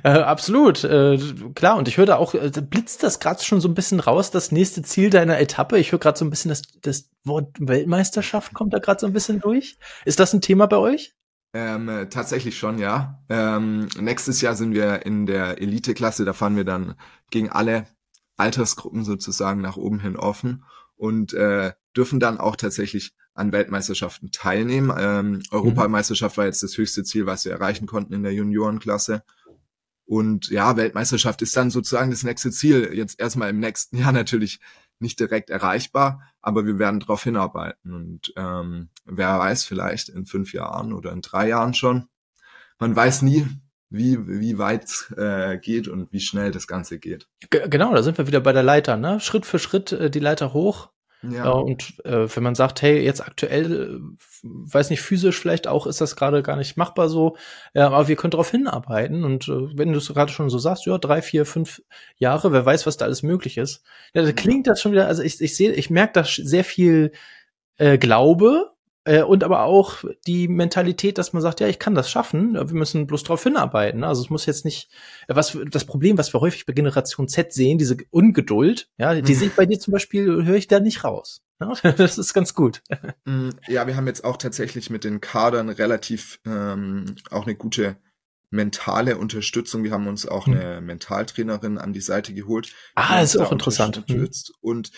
Äh, 0.03 0.09
absolut, 0.09 0.83
äh, 0.83 1.17
klar. 1.55 1.77
Und 1.77 1.87
ich 1.87 1.97
höre 1.97 2.05
da 2.05 2.17
auch, 2.17 2.33
äh, 2.33 2.49
blitzt 2.49 3.03
das 3.03 3.19
gerade 3.19 3.43
schon 3.43 3.61
so 3.61 3.67
ein 3.67 3.73
bisschen 3.73 3.99
raus, 3.99 4.31
das 4.31 4.51
nächste 4.51 4.81
Ziel 4.81 5.09
deiner 5.09 5.39
Etappe. 5.39 5.77
Ich 5.77 5.91
höre 5.91 5.99
gerade 5.99 6.17
so 6.17 6.25
ein 6.25 6.29
bisschen, 6.29 6.49
das, 6.49 6.63
das 6.81 7.09
Wort 7.23 7.55
Weltmeisterschaft 7.59 8.53
kommt 8.53 8.73
da 8.73 8.79
gerade 8.79 8.99
so 8.99 9.07
ein 9.07 9.13
bisschen 9.13 9.39
durch. 9.39 9.77
Ist 10.05 10.19
das 10.19 10.33
ein 10.33 10.41
Thema 10.41 10.67
bei 10.67 10.77
euch? 10.77 11.13
Ähm, 11.53 11.87
äh, 11.87 12.09
tatsächlich 12.09 12.57
schon, 12.57 12.79
ja. 12.79 13.23
Ähm, 13.29 13.87
nächstes 13.99 14.41
Jahr 14.41 14.55
sind 14.55 14.73
wir 14.73 15.05
in 15.05 15.25
der 15.27 15.61
Elite-Klasse, 15.61 16.25
da 16.25 16.33
fahren 16.33 16.55
wir 16.55 16.65
dann 16.65 16.95
gegen 17.29 17.49
alle 17.49 17.85
Altersgruppen 18.37 19.03
sozusagen 19.03 19.61
nach 19.61 19.77
oben 19.77 19.99
hin 19.99 20.15
offen 20.15 20.65
und 20.95 21.33
äh, 21.33 21.73
dürfen 21.95 22.19
dann 22.19 22.39
auch 22.39 22.55
tatsächlich 22.55 23.13
an 23.35 23.51
Weltmeisterschaften 23.51 24.31
teilnehmen. 24.31 24.91
Ähm, 24.97 25.31
mhm. 25.31 25.41
Europameisterschaft 25.51 26.37
war 26.37 26.45
jetzt 26.45 26.63
das 26.63 26.77
höchste 26.77 27.03
Ziel, 27.03 27.25
was 27.25 27.45
wir 27.45 27.51
erreichen 27.51 27.85
konnten 27.85 28.13
in 28.13 28.23
der 28.23 28.33
Juniorenklasse. 28.33 29.23
Und 30.05 30.49
ja, 30.49 30.75
Weltmeisterschaft 30.75 31.41
ist 31.41 31.55
dann 31.55 31.69
sozusagen 31.69 32.11
das 32.11 32.23
nächste 32.23 32.51
Ziel. 32.51 32.91
Jetzt 32.93 33.19
erstmal 33.19 33.49
im 33.49 33.59
nächsten 33.59 33.97
Jahr 33.97 34.11
natürlich 34.13 34.59
nicht 34.99 35.19
direkt 35.19 35.49
erreichbar, 35.49 36.21
aber 36.41 36.65
wir 36.65 36.79
werden 36.79 36.99
darauf 36.99 37.23
hinarbeiten. 37.23 37.93
Und 37.93 38.33
ähm, 38.35 38.89
wer 39.05 39.39
weiß, 39.39 39.63
vielleicht 39.65 40.09
in 40.09 40.25
fünf 40.25 40.53
Jahren 40.53 40.93
oder 40.93 41.11
in 41.11 41.21
drei 41.21 41.49
Jahren 41.49 41.73
schon. 41.73 42.07
Man 42.79 42.95
weiß 42.95 43.21
nie, 43.21 43.47
wie, 43.89 44.17
wie 44.27 44.57
weit 44.57 45.11
äh, 45.17 45.57
geht 45.57 45.87
und 45.87 46.11
wie 46.11 46.19
schnell 46.19 46.51
das 46.51 46.67
Ganze 46.67 46.97
geht. 46.97 47.27
G 47.49 47.67
genau, 47.69 47.93
da 47.93 48.01
sind 48.01 48.17
wir 48.17 48.27
wieder 48.27 48.41
bei 48.41 48.51
der 48.51 48.63
Leiter, 48.63 48.97
ne? 48.97 49.19
Schritt 49.19 49.45
für 49.45 49.59
Schritt 49.59 49.91
äh, 49.91 50.09
die 50.09 50.19
Leiter 50.19 50.53
hoch. 50.53 50.89
Ja. 51.23 51.45
Äh, 51.45 51.61
und 51.61 52.05
äh, 52.05 52.27
wenn 52.35 52.43
man 52.43 52.55
sagt, 52.55 52.81
hey, 52.81 52.99
jetzt 53.03 53.21
aktuell, 53.21 53.71
äh, 53.71 53.99
weiß 54.43 54.89
nicht, 54.89 55.01
physisch 55.01 55.39
vielleicht 55.39 55.67
auch, 55.67 55.87
ist 55.87 56.01
das 56.01 56.15
gerade 56.15 56.43
gar 56.43 56.57
nicht 56.57 56.77
machbar 56.77 57.09
so, 57.09 57.37
ja, 57.73 57.87
aber 57.87 58.07
wir 58.07 58.15
können 58.15 58.31
darauf 58.31 58.51
hinarbeiten. 58.51 59.23
Und 59.23 59.47
äh, 59.47 59.77
wenn 59.77 59.91
du 59.91 59.97
es 59.99 60.07
gerade 60.07 60.31
schon 60.31 60.49
so 60.49 60.57
sagst, 60.57 60.85
ja, 60.85 60.97
drei, 60.97 61.21
vier, 61.21 61.45
fünf 61.45 61.81
Jahre, 62.17 62.51
wer 62.51 62.65
weiß, 62.65 62.85
was 62.85 62.97
da 62.97 63.05
alles 63.05 63.23
möglich 63.23 63.57
ist. 63.57 63.83
Ja, 64.13 64.21
da 64.21 64.31
klingt 64.31 64.67
das 64.67 64.81
schon 64.81 64.91
wieder, 64.91 65.07
also 65.07 65.23
ich, 65.23 65.39
ich 65.39 65.55
sehe, 65.55 65.71
ich 65.71 65.89
merke 65.89 66.13
da 66.13 66.23
sehr 66.25 66.63
viel 66.63 67.11
äh, 67.77 67.97
Glaube 67.97 68.72
äh, 69.05 69.21
und 69.21 69.43
aber 69.43 69.63
auch 69.63 70.03
die 70.27 70.47
Mentalität, 70.47 71.17
dass 71.17 71.33
man 71.33 71.41
sagt, 71.41 71.59
ja, 71.59 71.67
ich 71.67 71.79
kann 71.79 71.95
das 71.95 72.09
schaffen, 72.09 72.53
wir 72.53 72.75
müssen 72.75 73.05
bloß 73.07 73.23
darauf 73.23 73.43
hinarbeiten. 73.43 74.03
Also 74.03 74.21
es 74.21 74.29
muss 74.29 74.45
jetzt 74.45 74.65
nicht, 74.65 74.89
äh, 75.27 75.35
was 75.35 75.57
das 75.69 75.85
Problem, 75.85 76.17
was 76.17 76.33
wir 76.33 76.41
häufig 76.41 76.65
bei 76.65 76.73
Generation 76.73 77.27
Z 77.27 77.53
sehen, 77.53 77.77
diese 77.77 77.97
Ungeduld, 78.11 78.89
ja, 78.97 79.13
die 79.13 79.33
mhm. 79.33 79.37
sehe 79.37 79.47
ich 79.47 79.55
bei 79.55 79.65
dir 79.65 79.79
zum 79.79 79.91
Beispiel, 79.91 80.45
höre 80.45 80.55
ich 80.55 80.67
da 80.67 80.79
nicht 80.79 81.03
raus. 81.03 81.41
Ja, 81.59 81.73
das 81.91 82.17
ist 82.17 82.33
ganz 82.33 82.53
gut. 82.53 82.81
Mhm. 83.25 83.55
Ja, 83.67 83.87
wir 83.87 83.95
haben 83.95 84.07
jetzt 84.07 84.23
auch 84.23 84.37
tatsächlich 84.37 84.89
mit 84.89 85.03
den 85.03 85.21
Kadern 85.21 85.69
relativ 85.69 86.39
ähm, 86.45 87.15
auch 87.29 87.45
eine 87.45 87.55
gute 87.55 87.97
mentale 88.53 89.17
Unterstützung. 89.17 89.83
Wir 89.83 89.91
haben 89.91 90.07
uns 90.07 90.27
auch 90.27 90.45
hm. 90.45 90.53
eine 90.53 90.81
Mentaltrainerin 90.81 91.79
an 91.79 91.91
die 91.91 92.01
Seite 92.01 92.33
geholt. 92.35 92.71
Ah, 92.93 93.19
das 93.19 93.33
ist 93.33 93.41
auch 93.41 93.51
interessant. 93.51 94.07
Mhm. 94.07 94.29
Und 94.61 94.91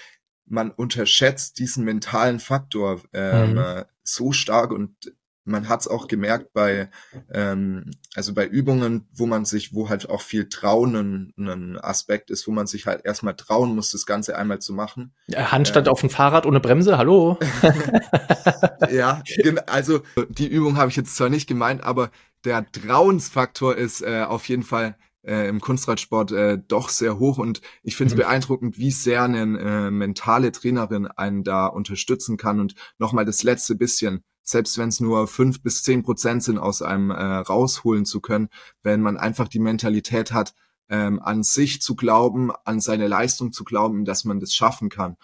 man 0.46 0.72
unterschätzt 0.72 1.60
diesen 1.60 1.86
mentalen 1.86 2.40
Faktor 2.40 3.02
ähm, 3.14 3.56
mhm. 3.56 3.84
so 4.04 4.32
stark 4.32 4.72
und 4.72 5.14
man 5.46 5.70
hat 5.70 5.82
es 5.82 5.88
auch 5.88 6.08
gemerkt 6.08 6.54
bei 6.54 6.90
ähm, 7.32 7.92
also 8.16 8.34
bei 8.34 8.48
Übungen, 8.48 9.08
wo 9.14 9.28
man 9.28 9.46
sich, 9.46 9.74
wo 9.74 9.90
halt 9.90 10.10
auch 10.10 10.22
viel 10.22 10.50
Trauen 10.50 10.96
ein, 10.96 11.34
ein 11.38 11.78
Aspekt 11.80 12.32
ist, 12.32 12.48
wo 12.48 12.52
man 12.52 12.68
sich 12.68 12.88
halt 12.88 13.06
erstmal 13.06 13.36
trauen 13.36 13.76
muss, 13.76 13.92
das 13.92 14.06
Ganze 14.06 14.36
einmal 14.38 14.60
zu 14.60 14.74
machen. 14.74 15.14
Ja, 15.28 15.52
Handstand 15.52 15.88
ähm, 15.88 15.94
auf 15.94 16.02
dem 16.02 16.10
Fahrrad 16.10 16.46
ohne 16.46 16.60
Bremse, 16.60 16.98
hallo. 16.98 17.38
ja, 18.92 19.22
also 19.68 20.02
die 20.30 20.48
Übung 20.48 20.78
habe 20.78 20.90
ich 20.90 20.96
jetzt 20.96 21.16
zwar 21.16 21.30
nicht 21.30 21.48
gemeint, 21.48 21.84
aber 21.84 22.10
der 22.44 22.70
Trauensfaktor 22.72 23.76
ist 23.76 24.02
äh, 24.02 24.24
auf 24.24 24.50
jeden 24.50 24.64
Fall 24.64 24.98
äh, 25.26 25.48
im 25.48 25.60
Kunstradsport 25.60 26.32
äh, 26.32 26.60
doch 26.68 26.90
sehr 26.90 27.20
hoch 27.20 27.38
und 27.38 27.62
ich 27.84 27.96
finde 27.96 28.14
es 28.14 28.16
mhm. 28.16 28.24
beeindruckend, 28.24 28.78
wie 28.78 28.92
sehr 28.92 29.24
eine 29.24 29.42
äh, 29.42 29.92
mentale 29.92 30.52
Trainerin 30.52 31.08
einen 31.08 31.44
da 31.44 31.68
unterstützen 31.68 32.38
kann 32.38 32.60
und 32.60 32.76
nochmal 32.98 33.26
das 33.26 33.44
letzte 33.44 33.76
bisschen, 33.76 34.24
selbst 34.44 34.78
wenn 34.78 34.90
es 34.90 35.00
nur 35.00 35.28
fünf 35.28 35.62
bis 35.62 35.84
zehn 35.84 36.04
Prozent 36.04 36.44
sind, 36.44 36.58
aus 36.58 36.82
einem 36.82 37.12
äh, 37.12 37.24
rausholen 37.24 38.06
zu 38.06 38.22
können, 38.22 38.50
wenn 38.84 39.02
man 39.02 39.18
einfach 39.18 39.48
die 39.48 39.60
Mentalität 39.60 40.32
hat, 40.32 40.54
ähm, 40.90 41.20
an 41.22 41.44
sich 41.44 41.82
zu 41.82 41.96
glauben, 41.96 42.52
an 42.64 42.80
seine 42.80 43.08
Leistung 43.08 43.52
zu 43.52 43.64
glauben, 43.64 44.06
dass 44.06 44.24
man 44.24 44.40
das 44.40 44.54
schaffen 44.54 44.90
kann. 44.90 45.18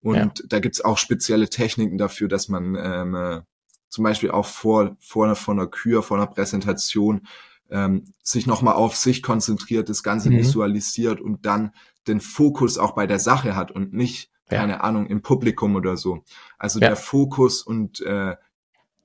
Und 0.00 0.16
ja. 0.16 0.32
da 0.48 0.60
gibt's 0.60 0.80
auch 0.80 0.96
spezielle 0.96 1.48
Techniken 1.48 1.98
dafür, 1.98 2.28
dass 2.28 2.48
man 2.48 2.76
ähm, 2.76 3.14
äh, 3.16 3.40
zum 3.88 4.04
Beispiel 4.04 4.30
auch 4.30 4.46
vor, 4.46 4.96
vor, 5.00 5.34
vor 5.34 5.54
einer 5.54 5.66
Kür, 5.66 6.02
vor 6.02 6.18
einer 6.18 6.26
Präsentation 6.26 7.26
ähm, 7.70 8.12
sich 8.22 8.46
nochmal 8.46 8.74
auf 8.74 8.96
sich 8.96 9.22
konzentriert, 9.22 9.88
das 9.88 10.02
Ganze 10.02 10.30
mhm. 10.30 10.38
visualisiert 10.38 11.20
und 11.20 11.46
dann 11.46 11.72
den 12.06 12.20
Fokus 12.20 12.78
auch 12.78 12.92
bei 12.92 13.06
der 13.06 13.18
Sache 13.18 13.54
hat 13.54 13.70
und 13.70 13.92
nicht, 13.92 14.30
ja. 14.50 14.58
keine 14.58 14.82
Ahnung, 14.82 15.06
im 15.06 15.22
Publikum 15.22 15.76
oder 15.76 15.96
so. 15.96 16.24
Also 16.58 16.80
ja. 16.80 16.88
der 16.88 16.96
Fokus 16.96 17.62
und 17.62 18.00
äh, 18.00 18.36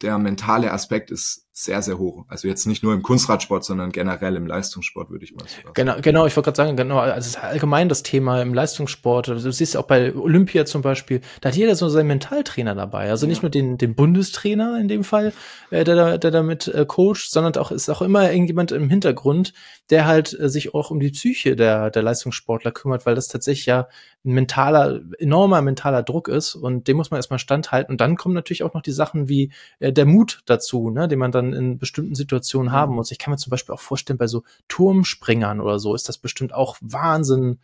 der 0.01 0.17
mentale 0.17 0.71
Aspekt 0.71 1.11
ist 1.11 1.47
sehr, 1.55 1.83
sehr 1.83 1.99
hoch. 1.99 2.25
Also 2.29 2.47
jetzt 2.47 2.65
nicht 2.65 2.81
nur 2.81 2.95
im 2.95 3.03
Kunstradsport, 3.03 3.63
sondern 3.63 3.91
generell 3.91 4.35
im 4.35 4.47
Leistungssport, 4.47 5.11
würde 5.11 5.23
ich 5.23 5.35
mal 5.35 5.47
sagen. 5.47 5.69
Genau, 5.75 5.95
genau, 6.01 6.25
ich 6.25 6.35
wollte 6.35 6.47
gerade 6.47 6.57
sagen, 6.57 6.75
genau, 6.75 6.97
also 6.97 7.15
es 7.19 7.27
ist 7.27 7.43
allgemein 7.43 7.89
das 7.89 8.01
Thema 8.01 8.41
im 8.41 8.55
Leistungssport. 8.55 9.29
Also 9.29 9.49
du 9.49 9.53
siehst 9.53 9.77
auch 9.77 9.85
bei 9.85 10.15
Olympia 10.15 10.65
zum 10.65 10.81
Beispiel, 10.81 11.21
da 11.41 11.49
hat 11.49 11.55
jeder 11.55 11.75
so 11.75 11.89
seinen 11.89 12.07
Mentaltrainer 12.07 12.73
dabei. 12.73 13.11
Also 13.11 13.27
nicht 13.27 13.37
ja. 13.37 13.41
nur 13.43 13.51
den, 13.51 13.77
den 13.77 13.93
Bundestrainer 13.93 14.79
in 14.79 14.87
dem 14.87 15.03
Fall, 15.03 15.31
äh, 15.69 15.83
der, 15.83 15.95
da, 15.95 16.17
der 16.17 16.31
damit 16.31 16.67
äh, 16.69 16.87
coacht, 16.87 17.29
sondern 17.29 17.55
auch 17.57 17.71
ist 17.71 17.87
auch 17.87 18.01
immer 18.01 18.31
irgendjemand 18.31 18.71
im 18.71 18.89
Hintergrund, 18.89 19.53
der 19.91 20.07
halt 20.07 20.37
äh, 20.39 20.49
sich 20.49 20.73
auch 20.73 20.89
um 20.89 20.99
die 20.99 21.11
Psyche 21.11 21.55
der, 21.55 21.91
der 21.91 22.01
Leistungssportler 22.01 22.71
kümmert, 22.71 23.05
weil 23.05 23.13
das 23.13 23.27
tatsächlich 23.27 23.67
ja 23.67 23.87
ein 24.25 24.33
mentaler, 24.33 25.01
enormer 25.19 25.61
mentaler 25.61 26.01
Druck 26.01 26.29
ist 26.29 26.55
und 26.55 26.87
dem 26.87 26.97
muss 26.97 27.11
man 27.11 27.19
erstmal 27.19 27.37
standhalten. 27.37 27.93
Und 27.93 28.01
dann 28.01 28.15
kommen 28.15 28.33
natürlich 28.33 28.63
auch 28.63 28.73
noch 28.73 28.81
die 28.81 28.91
Sachen 28.91 29.29
wie 29.29 29.51
äh, 29.79 29.93
der 29.93 30.05
Mut 30.05 30.41
dazu, 30.47 30.89
ne, 30.89 31.07
den 31.07 31.19
man 31.19 31.31
dann 31.31 31.42
dann 31.51 31.53
in 31.53 31.77
bestimmten 31.77 32.15
Situationen 32.15 32.71
mhm. 32.71 32.75
haben 32.75 32.95
muss. 32.95 33.11
Ich 33.11 33.19
kann 33.19 33.31
mir 33.31 33.37
zum 33.37 33.51
Beispiel 33.51 33.73
auch 33.73 33.81
vorstellen, 33.81 34.17
bei 34.17 34.27
so 34.27 34.43
Turmspringern 34.67 35.59
oder 35.59 35.79
so 35.79 35.95
ist 35.95 36.09
das 36.09 36.17
bestimmt 36.17 36.53
auch 36.53 36.77
Wahnsinn, 36.81 37.59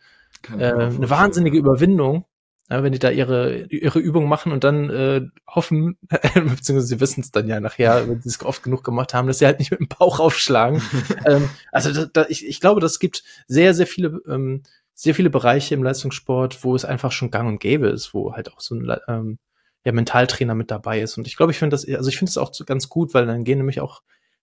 äh, 0.56 0.72
eine 0.72 1.10
wahnsinnige 1.10 1.58
Überwindung. 1.58 2.24
Ja, 2.70 2.84
wenn 2.84 2.92
die 2.92 3.00
da 3.00 3.10
ihre, 3.10 3.64
ihre 3.64 3.98
Übung 3.98 4.28
machen 4.28 4.52
und 4.52 4.62
dann 4.62 4.90
äh, 4.90 5.22
hoffen, 5.48 5.98
beziehungsweise 6.08 6.82
sie 6.82 7.00
wissen 7.00 7.20
es 7.20 7.32
dann 7.32 7.48
ja 7.48 7.58
nachher, 7.58 8.08
wenn 8.08 8.22
sie 8.22 8.28
es 8.28 8.44
oft 8.44 8.62
genug 8.62 8.84
gemacht 8.84 9.12
haben, 9.12 9.26
dass 9.26 9.40
sie 9.40 9.46
halt 9.46 9.58
nicht 9.58 9.72
mit 9.72 9.80
dem 9.80 9.88
Bauch 9.88 10.20
aufschlagen. 10.20 10.80
ähm, 11.26 11.50
also 11.72 11.92
da, 11.92 12.06
da, 12.12 12.26
ich, 12.28 12.46
ich 12.46 12.60
glaube, 12.60 12.80
das 12.80 13.00
gibt 13.00 13.24
sehr, 13.48 13.74
sehr 13.74 13.88
viele, 13.88 14.20
ähm, 14.28 14.62
sehr 14.94 15.16
viele 15.16 15.30
Bereiche 15.30 15.74
im 15.74 15.82
Leistungssport, 15.82 16.62
wo 16.62 16.76
es 16.76 16.84
einfach 16.84 17.10
schon 17.10 17.32
gang 17.32 17.48
und 17.48 17.58
gäbe 17.58 17.88
ist, 17.88 18.14
wo 18.14 18.34
halt 18.34 18.52
auch 18.52 18.60
so 18.60 18.76
ein 18.76 18.96
ähm, 19.08 19.38
ja, 19.84 19.92
Mentaltrainer 19.92 20.54
mit 20.54 20.70
dabei 20.70 21.00
ist. 21.00 21.16
Und 21.16 21.26
ich 21.26 21.36
glaube, 21.36 21.52
ich 21.52 21.58
finde 21.58 21.74
das, 21.74 21.88
also 21.88 22.08
ich 22.08 22.18
finde 22.18 22.30
es 22.30 22.38
auch 22.38 22.52
ganz 22.66 22.88
gut, 22.88 23.14
weil 23.14 23.26
dann 23.26 23.44
gehen 23.44 23.58
nämlich 23.58 23.80
auch 23.80 24.02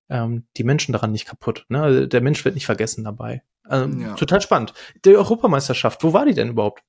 ähm, 0.10 0.48
die 0.58 0.64
Menschen 0.64 0.94
daran 0.94 1.12
nicht 1.12 1.26
kaputt. 1.26 1.66
Ne? 1.70 1.82
Also 1.82 2.06
der 2.06 2.22
Mensch 2.22 2.44
wird 2.46 2.56
nicht 2.56 2.66
vergessen 2.66 3.04
dabei. 3.04 3.44
Ähm, 3.70 4.02
ja. 4.02 4.14
Total 4.16 4.42
spannend. 4.42 4.74
Die 5.06 5.16
Europameisterschaft, 5.16 6.04
wo 6.04 6.14
war 6.14 6.26
die 6.26 6.34
denn 6.34 6.50
überhaupt? 6.50 6.84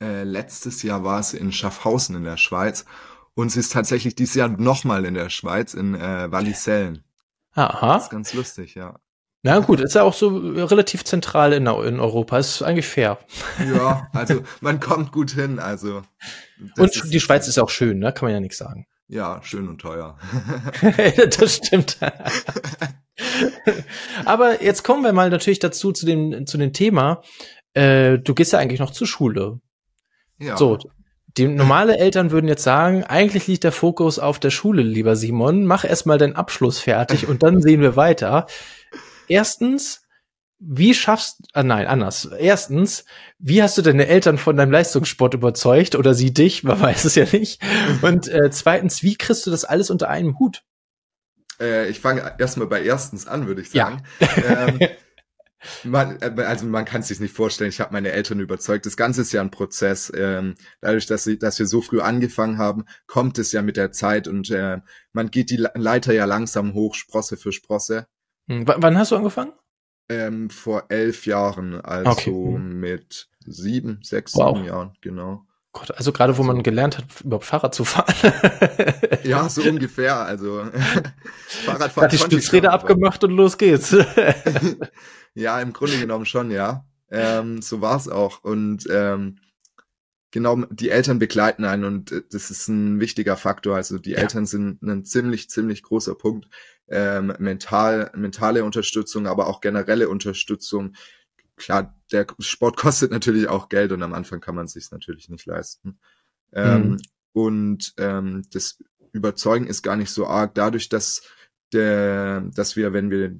Äh, 0.00 0.24
letztes 0.24 0.82
Jahr 0.82 1.02
war 1.02 1.20
es 1.20 1.34
in 1.34 1.50
Schaffhausen 1.50 2.14
in 2.16 2.24
der 2.24 2.36
Schweiz 2.36 2.84
und 3.34 3.50
sie 3.50 3.60
ist 3.60 3.72
tatsächlich 3.72 4.14
dieses 4.14 4.34
Jahr 4.34 4.48
nochmal 4.48 5.04
in 5.04 5.14
der 5.14 5.30
Schweiz, 5.30 5.74
in 5.74 5.94
äh, 5.94 6.30
Wallisellen. 6.30 7.04
Aha. 7.54 7.94
Das 7.94 8.04
ist 8.04 8.10
ganz 8.10 8.34
lustig, 8.34 8.74
ja. 8.74 9.00
Na 9.42 9.60
gut, 9.60 9.80
ist 9.80 9.94
ja 9.94 10.02
auch 10.02 10.14
so 10.14 10.28
relativ 10.36 11.04
zentral 11.04 11.52
in, 11.52 11.66
in 11.66 12.00
Europa. 12.00 12.38
Ist 12.38 12.62
eigentlich 12.62 12.88
fair. 12.88 13.18
Ja, 13.72 14.08
also 14.12 14.42
man 14.60 14.80
kommt 14.80 15.12
gut 15.12 15.30
hin. 15.30 15.58
Also 15.60 16.02
und 16.76 17.12
die 17.12 17.20
Schweiz 17.20 17.46
ist 17.46 17.58
auch 17.58 17.70
schön, 17.70 17.98
ne? 17.98 18.12
Kann 18.12 18.26
man 18.26 18.32
ja 18.32 18.40
nichts 18.40 18.58
sagen. 18.58 18.86
Ja, 19.06 19.40
schön 19.42 19.68
und 19.68 19.80
teuer. 19.80 20.18
das 21.38 21.56
stimmt. 21.56 21.98
Aber 24.24 24.62
jetzt 24.62 24.82
kommen 24.84 25.04
wir 25.04 25.12
mal 25.12 25.30
natürlich 25.30 25.60
dazu 25.60 25.92
zu 25.92 26.04
dem 26.04 26.46
zu 26.46 26.58
dem 26.58 26.72
Thema. 26.72 27.22
Äh, 27.74 28.18
du 28.18 28.34
gehst 28.34 28.52
ja 28.52 28.58
eigentlich 28.58 28.80
noch 28.80 28.90
zur 28.90 29.06
Schule. 29.06 29.60
Ja. 30.38 30.56
So, 30.56 30.78
die 31.36 31.46
normale 31.46 31.98
Eltern 31.98 32.32
würden 32.32 32.48
jetzt 32.48 32.64
sagen, 32.64 33.04
eigentlich 33.04 33.46
liegt 33.46 33.64
der 33.64 33.72
Fokus 33.72 34.18
auf 34.18 34.38
der 34.38 34.50
Schule, 34.50 34.82
lieber 34.82 35.14
Simon. 35.14 35.64
Mach 35.64 35.84
erstmal 35.84 36.18
deinen 36.18 36.36
Abschluss 36.36 36.80
fertig 36.80 37.28
und 37.28 37.42
dann 37.42 37.62
sehen 37.62 37.80
wir 37.80 37.96
weiter. 37.96 38.46
Erstens, 39.28 40.02
wie 40.58 40.92
schaffst, 40.92 41.42
ah 41.52 41.62
nein, 41.62 41.86
anders. 41.86 42.28
Erstens, 42.38 43.04
wie 43.38 43.62
hast 43.62 43.78
du 43.78 43.82
deine 43.82 44.08
Eltern 44.08 44.38
von 44.38 44.56
deinem 44.56 44.72
Leistungssport 44.72 45.34
überzeugt 45.34 45.94
oder 45.94 46.14
sie 46.14 46.32
dich, 46.32 46.64
man 46.64 46.80
weiß 46.80 47.04
es 47.04 47.14
ja 47.14 47.26
nicht. 47.30 47.62
Und 48.02 48.28
äh, 48.28 48.50
zweitens, 48.50 49.02
wie 49.02 49.16
kriegst 49.16 49.46
du 49.46 49.50
das 49.50 49.64
alles 49.64 49.90
unter 49.90 50.08
einem 50.08 50.38
Hut? 50.38 50.64
Äh, 51.60 51.88
ich 51.88 52.00
fange 52.00 52.34
erstmal 52.38 52.66
bei 52.66 52.82
erstens 52.82 53.26
an, 53.26 53.46
würde 53.46 53.62
ich 53.62 53.70
sagen. 53.70 54.02
Ja. 54.20 54.66
ähm, 54.68 54.80
man, 55.84 56.20
äh, 56.20 56.42
also 56.42 56.66
man 56.66 56.84
kann 56.84 57.02
es 57.02 57.08
sich 57.08 57.20
nicht 57.20 57.34
vorstellen, 57.34 57.70
ich 57.70 57.80
habe 57.80 57.92
meine 57.92 58.12
Eltern 58.12 58.40
überzeugt. 58.40 58.86
Das 58.86 58.96
Ganze 58.96 59.22
ist 59.22 59.32
ja 59.32 59.40
ein 59.40 59.50
Prozess. 59.50 60.12
Ähm, 60.14 60.54
dadurch, 60.80 61.06
dass, 61.06 61.24
sie, 61.24 61.38
dass 61.38 61.58
wir 61.58 61.66
so 61.66 61.80
früh 61.82 62.00
angefangen 62.00 62.58
haben, 62.58 62.84
kommt 63.06 63.38
es 63.38 63.52
ja 63.52 63.62
mit 63.62 63.76
der 63.76 63.92
Zeit 63.92 64.28
und 64.28 64.50
äh, 64.50 64.78
man 65.12 65.30
geht 65.30 65.50
die 65.50 65.66
Leiter 65.74 66.12
ja 66.12 66.24
langsam 66.24 66.74
hoch, 66.74 66.94
Sprosse 66.94 67.36
für 67.36 67.52
Sprosse. 67.52 68.06
Hm, 68.48 68.64
wann 68.66 68.98
hast 68.98 69.12
du 69.12 69.16
angefangen? 69.16 69.52
Ähm, 70.10 70.50
vor 70.50 70.86
elf 70.88 71.26
Jahren, 71.26 71.80
also 71.80 72.10
okay. 72.10 72.30
Hm. 72.30 72.80
mit 72.80 73.28
sieben, 73.44 74.00
sechs, 74.02 74.34
wow. 74.34 74.56
sieben 74.56 74.66
Jahren, 74.66 74.92
genau. 75.00 75.44
Gott, 75.72 75.90
also 75.92 76.12
gerade 76.12 76.36
wo 76.38 76.42
man 76.42 76.62
gelernt 76.62 76.96
hat, 76.96 77.04
überhaupt 77.22 77.44
Fahrrad 77.44 77.74
zu 77.74 77.84
fahren. 77.84 78.14
ja, 79.24 79.48
so 79.48 79.62
ungefähr. 79.62 80.16
Also 80.16 80.64
Fahrradfahren. 81.46 82.04
Hat 82.04 82.12
die 82.12 82.18
Stützräder 82.18 82.72
abgemacht 82.72 83.22
und 83.22 83.32
los 83.32 83.58
geht's. 83.58 83.94
ja, 85.34 85.60
im 85.60 85.72
Grunde 85.74 85.98
genommen 85.98 86.24
schon, 86.24 86.50
ja. 86.50 86.86
Ähm, 87.10 87.60
so 87.60 87.80
war's 87.82 88.08
auch. 88.08 88.42
Und 88.42 88.86
ähm, 88.90 89.38
genau, 90.30 90.56
die 90.70 90.90
Eltern 90.90 91.18
begleiten 91.18 91.64
einen 91.64 91.84
und 91.84 92.12
äh, 92.12 92.22
das 92.30 92.50
ist 92.50 92.68
ein 92.68 92.98
wichtiger 92.98 93.36
Faktor. 93.36 93.76
Also 93.76 93.98
die 93.98 94.12
ja. 94.12 94.18
Eltern 94.18 94.46
sind 94.46 94.82
ein 94.82 95.04
ziemlich, 95.04 95.50
ziemlich 95.50 95.82
großer 95.82 96.14
Punkt. 96.14 96.48
Ähm, 96.90 97.34
mental, 97.38 98.10
mentale 98.14 98.64
Unterstützung, 98.64 99.26
aber 99.26 99.46
auch 99.46 99.60
generelle 99.60 100.08
Unterstützung. 100.08 100.94
Klar, 101.56 101.94
der 102.12 102.26
Sport 102.38 102.76
kostet 102.78 103.10
natürlich 103.10 103.48
auch 103.48 103.68
Geld 103.68 103.92
und 103.92 104.02
am 104.02 104.14
Anfang 104.14 104.40
kann 104.40 104.54
man 104.54 104.66
es 104.66 104.72
sich 104.72 104.90
natürlich 104.90 105.28
nicht 105.28 105.46
leisten. 105.46 105.98
Ähm, 106.52 106.90
mhm. 106.90 107.02
Und 107.32 107.94
ähm, 107.98 108.42
das 108.52 108.78
Überzeugen 109.12 109.66
ist 109.66 109.82
gar 109.82 109.96
nicht 109.96 110.10
so 110.10 110.26
arg, 110.26 110.54
dadurch, 110.54 110.88
dass 110.88 111.22
der, 111.72 112.40
dass 112.54 112.76
wir, 112.76 112.92
wenn 112.92 113.10
wir 113.10 113.38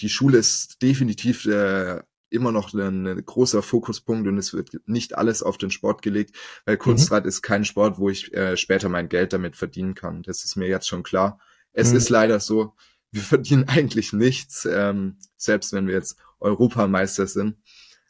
die 0.00 0.08
Schule 0.08 0.38
ist 0.38 0.82
definitiv 0.82 1.46
äh, 1.46 2.02
immer 2.30 2.50
noch 2.50 2.72
ein, 2.72 3.06
ein, 3.06 3.24
großer 3.24 3.62
Fokuspunkt 3.62 4.26
und 4.26 4.38
es 4.38 4.54
wird 4.54 4.70
nicht 4.86 5.16
alles 5.16 5.42
auf 5.42 5.58
den 5.58 5.70
Sport 5.70 6.02
gelegt, 6.02 6.34
weil 6.64 6.76
mhm. 6.76 6.80
Kunstrad 6.80 7.24
mhm. 7.24 7.28
ist 7.28 7.42
kein 7.42 7.64
Sport, 7.64 7.98
wo 7.98 8.08
ich 8.08 8.32
äh, 8.34 8.56
später 8.56 8.88
mein 8.88 9.08
Geld 9.08 9.32
damit 9.32 9.56
verdienen 9.56 9.94
kann. 9.94 10.22
Das 10.22 10.44
ist 10.44 10.56
mir 10.56 10.66
jetzt 10.66 10.88
schon 10.88 11.02
klar. 11.02 11.38
Es 11.72 11.90
mhm. 11.90 11.96
ist 11.96 12.08
leider 12.08 12.40
so, 12.40 12.74
wir 13.10 13.22
verdienen 13.22 13.68
eigentlich 13.68 14.12
nichts, 14.12 14.66
ähm, 14.70 15.18
selbst 15.36 15.72
wenn 15.72 15.86
wir 15.86 15.94
jetzt 15.94 16.16
Europameister 16.40 17.26
sind. 17.26 17.56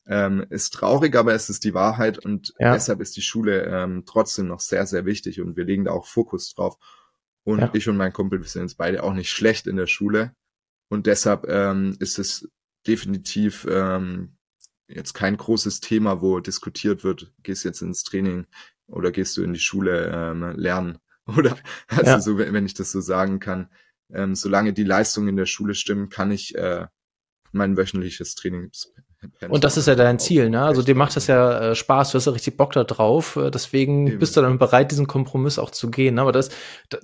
Ähm, 0.05 0.45
ist 0.51 0.75
traurig, 0.75 1.15
aber 1.15 1.33
es 1.33 1.49
ist 1.49 1.63
die 1.63 1.75
Wahrheit 1.75 2.19
und 2.19 2.53
ja. 2.59 2.73
deshalb 2.73 3.01
ist 3.01 3.17
die 3.17 3.23
Schule 3.23 3.67
ähm, 3.67 4.03
trotzdem 4.05 4.49
noch 4.49 4.59
sehr, 4.59 4.85
sehr 4.85 5.05
wichtig 5.05 5.41
und 5.41 5.57
wir 5.57 5.65
legen 5.65 5.85
da 5.85 5.93
auch 5.93 6.07
Fokus 6.07 6.53
drauf. 6.55 6.77
Und 7.45 7.61
ja. 7.61 7.71
ich 7.73 7.89
und 7.89 7.97
mein 7.97 8.13
Kumpel, 8.13 8.41
wir 8.41 8.49
sind 8.49 8.63
jetzt 8.63 8.79
beide 8.79 9.05
auch 9.05 9.15
nicht 9.15 9.31
schlecht 9.31 9.69
in 9.69 9.77
der 9.77 9.87
Schule. 9.87 10.35
Und 10.89 11.07
deshalb 11.07 11.47
ähm, 11.49 11.97
ist 12.01 12.19
es 12.19 12.49
definitiv 12.87 13.67
ähm, 13.71 14.37
jetzt 14.89 15.15
kein 15.15 15.37
großes 15.37 15.81
Thema, 15.81 16.21
wo 16.21 16.41
diskutiert 16.41 17.05
wird, 17.05 17.33
gehst 17.43 17.65
jetzt 17.65 17.83
ins 17.83 18.05
Training 18.05 18.47
oder 18.87 19.11
gehst 19.11 19.37
du 19.37 19.43
in 19.43 19.53
die 19.53 19.61
Schule 19.61 20.11
ähm, 20.13 20.57
lernen. 20.57 20.99
Oder 21.37 21.57
also 21.89 22.11
ja. 22.11 22.21
so, 22.21 22.39
wenn 22.39 22.67
ich 22.67 22.75
das 22.75 22.93
so 22.93 23.01
sagen 23.01 23.39
kann, 23.39 23.69
ähm, 24.13 24.35
solange 24.35 24.73
die 24.73 24.85
Leistungen 24.85 25.29
in 25.29 25.37
der 25.37 25.47
Schule 25.47 25.75
stimmen, 25.75 26.09
kann 26.09 26.31
ich 26.31 26.55
äh, 26.55 26.87
mein 27.53 27.77
wöchentliches 27.77 28.35
Trainings 28.35 28.93
und 29.49 29.63
das 29.63 29.77
ist 29.77 29.87
ja 29.87 29.95
dein 29.95 30.19
Ziel, 30.19 30.51
ne? 30.51 30.63
Also 30.63 30.83
dir 30.83 30.95
macht 30.95 31.15
das 31.15 31.29
ja 31.29 31.71
äh, 31.71 31.75
Spaß, 31.75 32.11
du 32.11 32.17
hast 32.17 32.27
ja 32.27 32.33
richtig 32.33 32.57
Bock 32.57 32.73
da 32.73 32.85
drauf. 32.85 33.37
Äh, 33.37 33.51
deswegen 33.51 34.07
Eben. 34.07 34.19
bist 34.19 34.37
du 34.37 34.41
dann 34.41 34.59
bereit, 34.59 34.91
diesen 34.91 35.07
Kompromiss 35.07 35.59
auch 35.59 35.71
zu 35.71 35.91
gehen. 35.91 36.17
Ne? 36.17 36.23
Aber 36.23 36.33
das, 36.33 36.51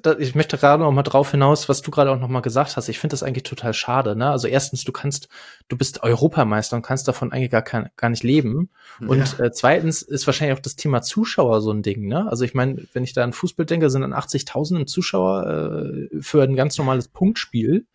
da, 0.02 0.16
ich 0.18 0.34
möchte 0.34 0.58
gerade 0.58 0.82
noch 0.82 0.90
mal 0.90 1.02
drauf 1.02 1.30
hinaus, 1.30 1.68
was 1.68 1.82
du 1.82 1.90
gerade 1.90 2.10
auch 2.10 2.18
noch 2.18 2.28
mal 2.28 2.40
gesagt 2.40 2.76
hast. 2.76 2.88
Ich 2.88 2.98
finde 2.98 3.14
das 3.14 3.22
eigentlich 3.22 3.44
total 3.44 3.72
schade. 3.72 4.16
Ne? 4.16 4.30
Also 4.30 4.48
erstens, 4.48 4.84
du 4.84 4.92
kannst, 4.92 5.28
du 5.68 5.76
bist 5.76 6.02
Europameister 6.02 6.76
und 6.76 6.82
kannst 6.82 7.06
davon 7.06 7.32
eigentlich 7.32 7.50
gar, 7.50 7.62
kein, 7.62 7.90
gar 7.96 8.10
nicht 8.10 8.24
leben. 8.24 8.70
Und 9.00 9.38
ja. 9.38 9.44
äh, 9.46 9.52
zweitens 9.52 10.02
ist 10.02 10.26
wahrscheinlich 10.26 10.56
auch 10.56 10.62
das 10.62 10.76
Thema 10.76 11.02
Zuschauer 11.02 11.60
so 11.60 11.70
ein 11.70 11.82
Ding. 11.82 12.08
Ne? 12.08 12.28
Also 12.28 12.44
ich 12.44 12.54
meine, 12.54 12.84
wenn 12.92 13.04
ich 13.04 13.12
da 13.12 13.22
an 13.22 13.32
Fußball 13.32 13.66
denke, 13.66 13.90
sind 13.90 14.02
dann 14.02 14.14
80.000 14.14 14.86
Zuschauer 14.86 15.46
äh, 15.46 16.20
für 16.20 16.42
ein 16.42 16.56
ganz 16.56 16.76
normales 16.78 17.08
Punktspiel. 17.08 17.86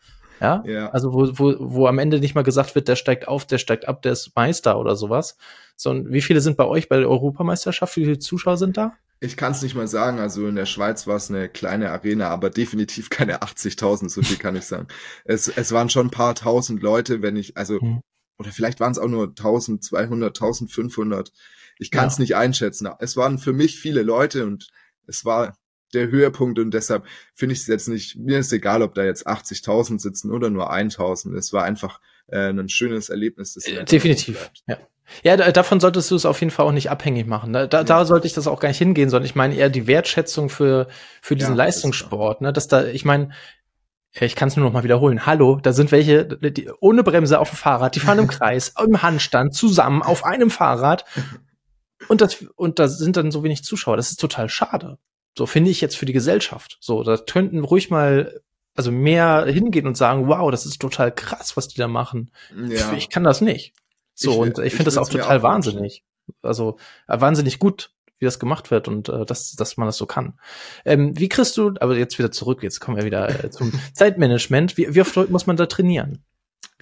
Ja? 0.43 0.61
ja. 0.67 0.89
Also 0.89 1.13
wo, 1.13 1.29
wo, 1.39 1.55
wo 1.57 1.87
am 1.87 1.99
Ende 1.99 2.19
nicht 2.19 2.35
mal 2.35 2.43
gesagt 2.43 2.75
wird, 2.75 2.89
der 2.89 2.97
steigt 2.97 3.29
auf, 3.29 3.45
der 3.45 3.57
steigt 3.57 3.87
ab, 3.87 4.01
der 4.01 4.11
ist 4.11 4.35
Meister 4.35 4.77
oder 4.77 4.97
sowas. 4.97 5.37
Sondern 5.77 6.11
wie 6.11 6.21
viele 6.21 6.41
sind 6.41 6.57
bei 6.57 6.65
euch 6.65 6.89
bei 6.89 6.97
der 6.97 7.09
Europameisterschaft? 7.09 7.95
Wie 7.95 8.03
viele 8.03 8.19
Zuschauer 8.19 8.57
sind 8.57 8.75
da? 8.75 8.93
Ich 9.21 9.37
kann 9.37 9.53
es 9.53 9.61
nicht 9.61 9.73
mal 9.73 9.87
sagen. 9.87 10.19
Also 10.19 10.45
in 10.47 10.55
der 10.55 10.65
Schweiz 10.65 11.07
war 11.07 11.15
es 11.15 11.29
eine 11.29 11.47
kleine 11.47 11.91
Arena, 11.91 12.27
aber 12.27 12.49
definitiv 12.49 13.09
keine 13.09 13.41
80.000, 13.41 14.09
so 14.09 14.21
viel 14.21 14.37
kann 14.37 14.57
ich 14.57 14.65
sagen. 14.65 14.87
Es, 15.23 15.47
es 15.47 15.71
waren 15.71 15.89
schon 15.89 16.07
ein 16.07 16.11
paar 16.11 16.35
tausend 16.35 16.83
Leute, 16.83 17.21
wenn 17.21 17.37
ich, 17.37 17.55
also, 17.55 17.79
hm. 17.79 18.01
oder 18.37 18.51
vielleicht 18.51 18.81
waren 18.81 18.91
es 18.91 18.99
auch 18.99 19.07
nur 19.07 19.29
1200, 19.29 20.37
1500. 20.37 21.31
Ich 21.79 21.89
kann 21.89 22.07
es 22.07 22.17
ja. 22.17 22.21
nicht 22.21 22.35
einschätzen. 22.35 22.89
Es 22.99 23.15
waren 23.15 23.39
für 23.39 23.53
mich 23.53 23.79
viele 23.79 24.03
Leute 24.03 24.45
und 24.45 24.67
es 25.07 25.23
war 25.23 25.55
der 25.93 26.07
Höhepunkt 26.07 26.59
und 26.59 26.73
deshalb 26.73 27.05
finde 27.33 27.53
ich 27.53 27.59
es 27.59 27.67
jetzt 27.67 27.87
nicht, 27.87 28.17
mir 28.17 28.39
ist 28.39 28.51
egal, 28.51 28.81
ob 28.81 28.93
da 28.95 29.03
jetzt 29.03 29.27
80.000 29.27 29.99
sitzen 29.99 30.31
oder 30.31 30.49
nur 30.49 30.71
1.000. 30.71 31.35
Es 31.35 31.53
war 31.53 31.63
einfach 31.63 31.99
äh, 32.27 32.49
ein 32.49 32.69
schönes 32.69 33.09
Erlebnis. 33.09 33.53
Das 33.53 33.65
äh, 33.65 33.83
Definitiv, 33.85 34.51
ja. 34.67 34.77
Ja, 35.21 35.35
davon 35.35 35.79
solltest 35.79 36.09
du 36.11 36.15
es 36.15 36.25
auf 36.25 36.39
jeden 36.39 36.49
Fall 36.49 36.65
auch 36.65 36.71
nicht 36.71 36.89
abhängig 36.89 37.27
machen. 37.27 37.51
Ne? 37.51 37.67
Da, 37.67 37.83
da 37.83 38.05
sollte 38.05 38.25
ich 38.25 38.33
das 38.33 38.47
auch 38.47 38.59
gar 38.59 38.69
nicht 38.69 38.77
hingehen, 38.77 39.09
sondern 39.09 39.25
ich 39.25 39.35
meine 39.35 39.53
eher 39.53 39.69
die 39.69 39.85
Wertschätzung 39.85 40.49
für, 40.49 40.87
für 41.21 41.35
diesen 41.35 41.55
ja, 41.55 41.65
Leistungssport. 41.65 42.41
Ne? 42.41 42.53
Dass 42.53 42.67
da, 42.67 42.85
ich 42.85 43.03
meine, 43.03 43.29
ich 44.11 44.35
kann 44.35 44.47
es 44.47 44.55
nur 44.55 44.65
noch 44.65 44.73
mal 44.73 44.83
wiederholen. 44.83 45.25
Hallo, 45.25 45.59
da 45.61 45.73
sind 45.73 45.91
welche 45.91 46.25
die, 46.25 46.69
ohne 46.79 47.03
Bremse 47.03 47.39
auf 47.39 47.49
dem 47.49 47.57
Fahrrad, 47.57 47.95
die 47.95 47.99
fahren 47.99 48.19
im 48.19 48.27
Kreis, 48.29 48.73
im 48.83 49.01
Handstand, 49.01 49.53
zusammen 49.53 50.01
auf 50.01 50.23
einem 50.23 50.49
Fahrrad. 50.49 51.05
Und 52.07 52.21
das, 52.21 52.43
und 52.55 52.79
da 52.79 52.87
sind 52.87 53.17
dann 53.17 53.31
so 53.31 53.43
wenig 53.43 53.63
Zuschauer. 53.63 53.97
Das 53.97 54.11
ist 54.11 54.19
total 54.19 54.49
schade. 54.49 54.97
So 55.37 55.45
finde 55.45 55.71
ich 55.71 55.81
jetzt 55.81 55.97
für 55.97 56.05
die 56.05 56.13
Gesellschaft. 56.13 56.77
So, 56.79 57.03
da 57.03 57.17
könnten 57.17 57.63
ruhig 57.63 57.89
mal 57.89 58.41
also 58.75 58.91
mehr 58.91 59.45
hingehen 59.45 59.87
und 59.87 59.97
sagen, 59.97 60.27
wow, 60.27 60.49
das 60.49 60.65
ist 60.65 60.79
total 60.79 61.13
krass, 61.13 61.55
was 61.55 61.67
die 61.67 61.77
da 61.77 61.87
machen. 61.87 62.31
Ja. 62.55 62.91
Ich, 62.91 62.97
ich 62.97 63.09
kann 63.09 63.23
das 63.23 63.41
nicht. 63.41 63.73
So, 64.15 64.31
ich, 64.31 64.37
und 64.39 64.59
ich 64.59 64.73
finde 64.73 64.85
das 64.85 64.97
auch 64.97 65.09
total 65.09 65.39
auch 65.39 65.43
wahnsinnig. 65.43 66.03
Also 66.41 66.77
äh, 67.07 67.19
wahnsinnig 67.19 67.59
gut, 67.59 67.91
wie 68.19 68.25
das 68.25 68.39
gemacht 68.39 68.71
wird 68.71 68.87
und 68.87 69.09
äh, 69.09 69.25
dass, 69.25 69.53
dass 69.53 69.77
man 69.77 69.87
das 69.87 69.97
so 69.97 70.05
kann. 70.05 70.39
Ähm, 70.85 71.17
wie 71.19 71.29
kriegst 71.29 71.57
du, 71.57 71.73
aber 71.79 71.97
jetzt 71.97 72.17
wieder 72.17 72.31
zurück, 72.31 72.63
jetzt 72.63 72.79
kommen 72.79 72.97
wir 72.97 73.05
wieder 73.05 73.43
äh, 73.43 73.49
zum 73.51 73.71
Zeitmanagement. 73.93 74.77
Wie, 74.77 74.93
wie 74.93 75.01
oft 75.01 75.29
muss 75.29 75.47
man 75.47 75.57
da 75.57 75.65
trainieren? 75.65 76.23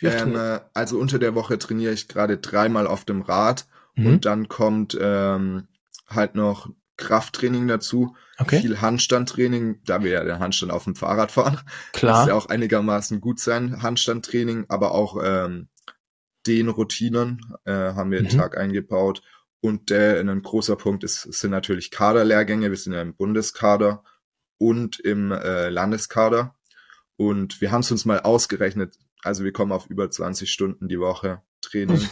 Ähm, 0.01 0.36
äh, 0.36 0.60
also 0.74 0.98
unter 0.98 1.20
der 1.20 1.36
Woche 1.36 1.58
trainiere 1.58 1.93
ich 1.93 2.08
gerade 2.08 2.38
dreimal 2.38 2.88
auf 2.88 3.05
dem 3.05 3.22
Rad 3.22 3.65
mhm. 3.96 4.05
und 4.08 4.25
dann 4.25 4.48
kommt 4.48 4.98
ähm, 5.00 5.67
halt 6.08 6.36
noch 6.36 6.70
Krafttraining 6.98 7.67
dazu, 7.67 8.15
okay. 8.38 8.62
viel 8.62 8.81
Handstandtraining, 8.81 9.81
da 9.86 10.03
wir 10.03 10.12
ja 10.12 10.24
den 10.24 10.39
Handstand 10.39 10.71
auf 10.71 10.83
dem 10.83 10.95
Fahrrad 10.95 11.31
fahren. 11.31 11.60
Klar. 11.93 12.21
Ist 12.21 12.27
ja 12.29 12.36
auch 12.36 12.48
einigermaßen 12.48 13.21
gut 13.21 13.39
sein, 13.39 13.81
Handstandtraining, 13.81 14.65
aber 14.69 14.93
auch 14.93 15.17
ähm, 15.24 15.69
den 16.48 16.69
Routinen 16.69 17.41
äh, 17.65 17.71
haben 17.71 18.12
wir 18.12 18.21
mhm. 18.21 18.27
den 18.27 18.38
Tag 18.38 18.57
eingebaut. 18.57 19.21
Und 19.62 19.91
der 19.91 20.19
ein 20.19 20.41
großer 20.41 20.75
Punkt 20.75 21.03
ist, 21.03 21.21
sind 21.21 21.51
natürlich 21.51 21.91
Kaderlehrgänge. 21.91 22.71
Wir 22.71 22.77
sind 22.77 22.93
ja 22.93 23.01
im 23.01 23.15
Bundeskader 23.15 24.03
und 24.57 25.00
im 25.00 25.31
äh, 25.31 25.70
Landeskader. 25.70 26.55
Und 27.15 27.61
wir 27.61 27.72
haben 27.72 27.81
es 27.81 27.92
uns 27.92 28.05
mal 28.05 28.22
ausgerechnet. 28.22 28.98
Also 29.22 29.44
wir 29.44 29.53
kommen 29.53 29.72
auf 29.72 29.85
über 29.87 30.09
20 30.09 30.51
Stunden 30.51 30.87
die 30.87 31.00
Woche 31.00 31.44
Training. 31.61 32.09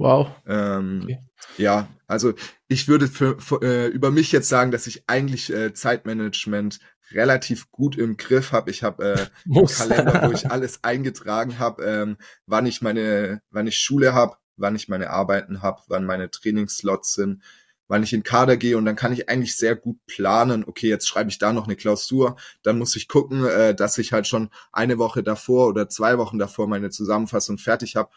Wow. 0.00 0.28
Ähm, 0.46 1.02
okay. 1.04 1.18
Ja, 1.58 1.88
also 2.06 2.32
ich 2.68 2.88
würde 2.88 3.06
für, 3.06 3.38
für, 3.38 3.60
äh, 3.60 3.88
über 3.88 4.10
mich 4.10 4.32
jetzt 4.32 4.48
sagen, 4.48 4.70
dass 4.70 4.86
ich 4.86 5.04
eigentlich 5.08 5.52
äh, 5.52 5.74
Zeitmanagement 5.74 6.80
relativ 7.10 7.70
gut 7.70 7.98
im 7.98 8.16
Griff 8.16 8.52
habe. 8.52 8.70
Ich 8.70 8.82
habe 8.82 9.04
äh, 9.04 9.26
einen 9.54 9.66
Kalender, 9.66 10.26
wo 10.26 10.32
ich 10.32 10.50
alles 10.50 10.82
eingetragen 10.84 11.58
habe, 11.58 11.84
ähm, 11.84 12.16
wann 12.46 12.64
ich 12.64 12.80
meine, 12.80 13.42
wann 13.50 13.66
ich 13.66 13.76
Schule 13.76 14.14
habe, 14.14 14.36
wann 14.56 14.74
ich 14.74 14.88
meine 14.88 15.10
Arbeiten 15.10 15.60
habe, 15.60 15.82
wann 15.88 16.06
meine 16.06 16.30
Trainingsslots 16.30 17.12
sind, 17.12 17.42
wann 17.86 18.02
ich 18.02 18.14
in 18.14 18.22
Kader 18.22 18.56
gehe 18.56 18.78
und 18.78 18.86
dann 18.86 18.96
kann 18.96 19.12
ich 19.12 19.28
eigentlich 19.28 19.54
sehr 19.54 19.76
gut 19.76 19.98
planen, 20.06 20.64
okay, 20.64 20.88
jetzt 20.88 21.08
schreibe 21.08 21.28
ich 21.28 21.38
da 21.38 21.52
noch 21.52 21.66
eine 21.66 21.76
Klausur, 21.76 22.36
dann 22.62 22.78
muss 22.78 22.96
ich 22.96 23.06
gucken, 23.06 23.44
äh, 23.44 23.74
dass 23.74 23.98
ich 23.98 24.14
halt 24.14 24.26
schon 24.26 24.48
eine 24.72 24.96
Woche 24.96 25.22
davor 25.22 25.66
oder 25.66 25.90
zwei 25.90 26.16
Wochen 26.16 26.38
davor 26.38 26.68
meine 26.68 26.88
Zusammenfassung 26.88 27.58
fertig 27.58 27.96
habe 27.96 28.10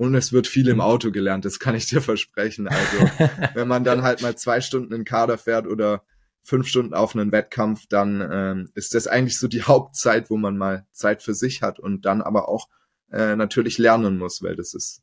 und 0.00 0.14
es 0.14 0.32
wird 0.32 0.46
viel 0.46 0.66
im 0.68 0.76
mhm. 0.76 0.80
Auto 0.80 1.10
gelernt, 1.10 1.44
das 1.44 1.58
kann 1.58 1.74
ich 1.74 1.84
dir 1.86 2.00
versprechen. 2.00 2.68
Also 2.68 3.10
wenn 3.54 3.68
man 3.68 3.84
dann 3.84 4.00
halt 4.00 4.22
mal 4.22 4.34
zwei 4.34 4.62
Stunden 4.62 4.94
in 4.94 5.04
Kader 5.04 5.36
fährt 5.36 5.66
oder 5.66 6.04
fünf 6.42 6.68
Stunden 6.68 6.94
auf 6.94 7.14
einen 7.14 7.32
Wettkampf, 7.32 7.82
dann 7.86 8.26
ähm, 8.32 8.70
ist 8.74 8.94
das 8.94 9.06
eigentlich 9.06 9.38
so 9.38 9.46
die 9.46 9.62
Hauptzeit, 9.64 10.30
wo 10.30 10.38
man 10.38 10.56
mal 10.56 10.86
Zeit 10.90 11.22
für 11.22 11.34
sich 11.34 11.60
hat 11.60 11.78
und 11.78 12.06
dann 12.06 12.22
aber 12.22 12.48
auch 12.48 12.68
äh, 13.12 13.36
natürlich 13.36 13.76
lernen 13.76 14.16
muss, 14.16 14.42
weil 14.42 14.56
das 14.56 14.72
ist 14.72 15.02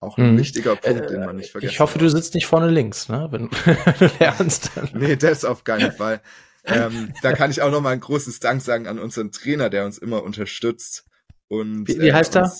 auch 0.00 0.18
ein 0.18 0.34
mhm. 0.34 0.38
wichtiger 0.38 0.76
Punkt, 0.76 1.08
den 1.08 1.20
man 1.20 1.36
nicht 1.36 1.52
vergessen 1.52 1.72
Ich 1.72 1.80
hoffe, 1.80 1.98
du 1.98 2.10
sitzt 2.10 2.34
nicht 2.34 2.46
vorne 2.46 2.68
links, 2.68 3.08
ne? 3.08 3.28
wenn 3.30 3.48
du 3.98 4.10
lernst. 4.20 4.72
Dann. 4.74 4.90
Nee, 4.92 5.16
das 5.16 5.46
auf 5.46 5.64
keinen 5.64 5.92
Fall. 5.92 6.20
ähm, 6.64 7.14
da 7.22 7.32
kann 7.32 7.50
ich 7.50 7.62
auch 7.62 7.70
noch 7.70 7.80
mal 7.80 7.94
ein 7.94 8.00
großes 8.00 8.40
Dank 8.40 8.60
sagen 8.60 8.86
an 8.86 8.98
unseren 8.98 9.32
Trainer, 9.32 9.70
der 9.70 9.86
uns 9.86 9.96
immer 9.96 10.22
unterstützt. 10.22 11.06
Und, 11.48 11.88
wie, 11.88 11.98
wie 11.98 12.12
heißt 12.12 12.36
äh, 12.36 12.40
er? 12.40 12.52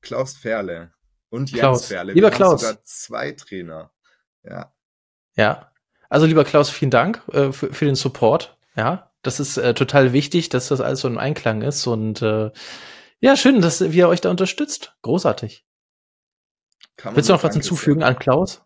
Klaus 0.00 0.36
Ferle. 0.36 0.90
Und 1.32 1.50
Jens 1.50 1.60
Klaus. 1.60 1.86
Ferle. 1.86 2.12
Lieber 2.12 2.30
Klaus. 2.30 2.60
sogar 2.60 2.84
zwei 2.84 3.32
Trainer. 3.32 3.90
Ja. 4.42 4.70
Ja. 5.34 5.72
Also 6.10 6.26
lieber 6.26 6.44
Klaus, 6.44 6.68
vielen 6.68 6.90
Dank 6.90 7.22
äh, 7.32 7.52
für, 7.52 7.72
für 7.72 7.86
den 7.86 7.94
Support. 7.94 8.58
Ja, 8.76 9.10
das 9.22 9.40
ist 9.40 9.56
äh, 9.56 9.72
total 9.72 10.12
wichtig, 10.12 10.50
dass 10.50 10.68
das 10.68 10.82
alles 10.82 11.00
so 11.00 11.08
im 11.08 11.16
Einklang 11.16 11.62
ist. 11.62 11.86
Und 11.86 12.20
äh, 12.20 12.50
ja, 13.20 13.36
schön, 13.36 13.62
dass 13.62 13.80
ihr 13.80 14.08
euch 14.08 14.20
da 14.20 14.28
unterstützt. 14.28 14.94
Großartig. 15.00 15.64
Willst 17.02 17.30
du 17.30 17.32
noch 17.32 17.42
was 17.42 17.54
hinzufügen 17.54 18.00
sagen. 18.00 18.14
an 18.14 18.18
Klaus? 18.18 18.62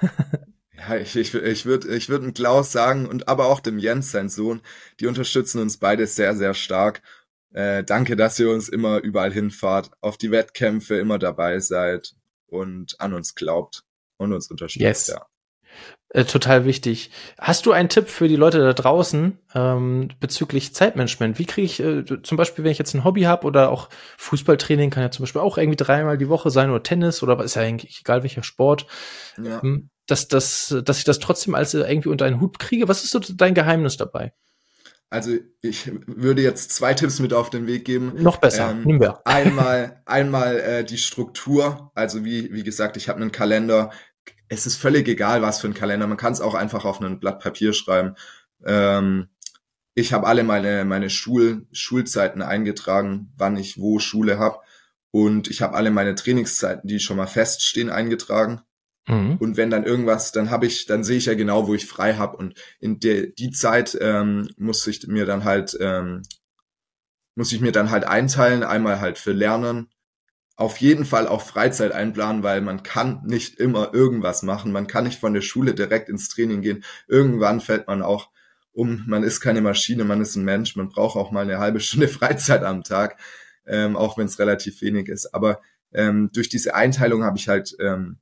Ja, 0.88 0.96
ich, 0.96 1.16
ich, 1.16 1.34
ich 1.34 1.66
würde 1.66 1.94
ich 1.94 2.08
würd 2.08 2.36
Klaus 2.36 2.70
sagen 2.70 3.06
und 3.06 3.26
aber 3.28 3.46
auch 3.46 3.58
dem 3.58 3.78
Jens, 3.78 4.12
sein 4.12 4.28
Sohn, 4.28 4.62
die 5.00 5.06
unterstützen 5.06 5.60
uns 5.60 5.76
beide 5.76 6.06
sehr, 6.06 6.36
sehr 6.36 6.54
stark. 6.54 7.02
Äh, 7.52 7.84
danke, 7.84 8.16
dass 8.16 8.38
ihr 8.38 8.50
uns 8.50 8.68
immer 8.68 8.98
überall 8.98 9.32
hinfahrt, 9.32 9.90
auf 10.00 10.16
die 10.16 10.30
Wettkämpfe 10.30 10.96
immer 10.96 11.18
dabei 11.18 11.58
seid 11.60 12.14
und 12.46 13.00
an 13.00 13.14
uns 13.14 13.34
glaubt 13.34 13.84
und 14.16 14.32
uns 14.32 14.50
unterstützt. 14.50 14.82
Yes. 14.82 15.06
Ja. 15.08 15.26
Äh, 16.10 16.24
total 16.24 16.64
wichtig. 16.64 17.10
Hast 17.38 17.66
du 17.66 17.72
einen 17.72 17.90
Tipp 17.90 18.08
für 18.08 18.28
die 18.28 18.36
Leute 18.36 18.60
da 18.60 18.72
draußen 18.72 19.38
ähm, 19.54 20.08
bezüglich 20.20 20.74
Zeitmanagement? 20.74 21.38
Wie 21.38 21.44
kriege 21.44 21.66
ich 21.66 21.80
äh, 21.80 22.04
zum 22.22 22.38
Beispiel, 22.38 22.64
wenn 22.64 22.72
ich 22.72 22.78
jetzt 22.78 22.94
ein 22.94 23.04
Hobby 23.04 23.22
habe 23.22 23.46
oder 23.46 23.70
auch 23.70 23.90
Fußballtraining 24.16 24.88
kann 24.88 25.02
ja 25.02 25.10
zum 25.10 25.24
Beispiel 25.24 25.42
auch 25.42 25.58
irgendwie 25.58 25.76
dreimal 25.76 26.16
die 26.16 26.30
Woche 26.30 26.50
sein 26.50 26.70
oder 26.70 26.82
Tennis 26.82 27.22
oder 27.22 27.42
ist 27.44 27.56
ja 27.56 27.62
eigentlich 27.62 28.00
egal 28.00 28.22
welcher 28.22 28.42
Sport, 28.42 28.86
ja. 29.42 29.60
ähm, 29.62 29.90
dass, 30.06 30.28
dass, 30.28 30.74
dass 30.82 30.98
ich 30.98 31.04
das 31.04 31.18
trotzdem 31.18 31.54
als 31.54 31.74
irgendwie 31.74 32.08
unter 32.08 32.24
einen 32.24 32.40
Hut 32.40 32.58
kriege. 32.58 32.88
Was 32.88 33.04
ist 33.04 33.10
so 33.10 33.20
dein 33.20 33.52
Geheimnis 33.52 33.98
dabei? 33.98 34.32
Also 35.10 35.36
ich 35.62 35.90
würde 36.06 36.42
jetzt 36.42 36.72
zwei 36.72 36.92
Tipps 36.92 37.18
mit 37.18 37.32
auf 37.32 37.48
den 37.48 37.66
Weg 37.66 37.84
geben. 37.84 38.12
Noch 38.16 38.36
besser. 38.36 38.70
Ähm, 38.70 38.84
Nehmen 38.84 39.00
wir. 39.00 39.20
Einmal, 39.26 40.02
einmal 40.04 40.60
äh, 40.60 40.84
die 40.84 40.98
Struktur. 40.98 41.90
Also 41.94 42.24
wie, 42.24 42.52
wie 42.52 42.62
gesagt, 42.62 42.96
ich 42.96 43.08
habe 43.08 43.20
einen 43.20 43.32
Kalender. 43.32 43.90
Es 44.48 44.66
ist 44.66 44.76
völlig 44.76 45.08
egal, 45.08 45.40
was 45.40 45.60
für 45.60 45.68
ein 45.68 45.74
Kalender. 45.74 46.06
Man 46.06 46.18
kann 46.18 46.32
es 46.32 46.40
auch 46.40 46.54
einfach 46.54 46.84
auf 46.84 47.00
ein 47.00 47.20
Blatt 47.20 47.40
Papier 47.40 47.72
schreiben. 47.72 48.16
Ähm, 48.64 49.28
ich 49.94 50.12
habe 50.12 50.26
alle 50.26 50.44
meine, 50.44 50.84
meine 50.84 51.10
Schul, 51.10 51.66
Schulzeiten 51.72 52.42
eingetragen, 52.42 53.32
wann 53.36 53.56
ich 53.56 53.80
wo 53.80 53.98
Schule 53.98 54.38
habe. 54.38 54.58
Und 55.10 55.48
ich 55.48 55.62
habe 55.62 55.74
alle 55.74 55.90
meine 55.90 56.14
Trainingszeiten, 56.14 56.86
die 56.86 57.00
schon 57.00 57.16
mal 57.16 57.26
feststehen, 57.26 57.90
eingetragen. 57.90 58.60
Mhm. 59.08 59.36
Und 59.38 59.56
wenn 59.56 59.70
dann 59.70 59.84
irgendwas, 59.84 60.32
dann 60.32 60.50
habe 60.50 60.66
ich, 60.66 60.86
dann 60.86 61.02
sehe 61.02 61.16
ich 61.16 61.26
ja 61.26 61.34
genau, 61.34 61.66
wo 61.66 61.74
ich 61.74 61.86
frei 61.86 62.14
habe. 62.14 62.36
Und 62.36 62.54
in 62.78 63.00
der 63.00 63.26
die 63.26 63.50
Zeit 63.50 63.96
ähm, 64.00 64.48
muss 64.56 64.86
ich 64.86 65.06
mir 65.08 65.26
dann 65.26 65.44
halt, 65.44 65.76
ähm, 65.80 66.22
muss 67.34 67.52
ich 67.52 67.60
mir 67.60 67.72
dann 67.72 67.90
halt 67.90 68.04
einteilen, 68.04 68.62
einmal 68.62 69.00
halt 69.00 69.18
für 69.18 69.32
Lernen, 69.32 69.88
auf 70.56 70.78
jeden 70.78 71.04
Fall 71.04 71.28
auch 71.28 71.42
Freizeit 71.42 71.92
einplanen, 71.92 72.42
weil 72.42 72.60
man 72.60 72.82
kann 72.82 73.22
nicht 73.24 73.60
immer 73.60 73.94
irgendwas 73.94 74.42
machen. 74.42 74.72
Man 74.72 74.88
kann 74.88 75.04
nicht 75.04 75.20
von 75.20 75.32
der 75.32 75.40
Schule 75.40 75.72
direkt 75.72 76.08
ins 76.08 76.28
Training 76.28 76.62
gehen. 76.62 76.84
Irgendwann 77.06 77.60
fällt 77.60 77.86
man 77.86 78.02
auch 78.02 78.30
um. 78.72 79.04
Man 79.06 79.22
ist 79.22 79.40
keine 79.40 79.60
Maschine, 79.60 80.04
man 80.04 80.20
ist 80.20 80.34
ein 80.34 80.44
Mensch. 80.44 80.74
Man 80.74 80.88
braucht 80.88 81.16
auch 81.16 81.30
mal 81.30 81.42
eine 81.42 81.58
halbe 81.58 81.78
Stunde 81.80 82.08
Freizeit 82.08 82.64
am 82.64 82.82
Tag, 82.82 83.20
ähm, 83.66 83.96
auch 83.96 84.18
wenn 84.18 84.26
es 84.26 84.40
relativ 84.40 84.82
wenig 84.82 85.08
ist. 85.08 85.32
Aber 85.32 85.60
ähm, 85.92 86.28
durch 86.32 86.48
diese 86.48 86.74
Einteilung 86.74 87.22
habe 87.22 87.38
ich 87.38 87.48
halt, 87.48 87.76
ähm, 87.80 88.18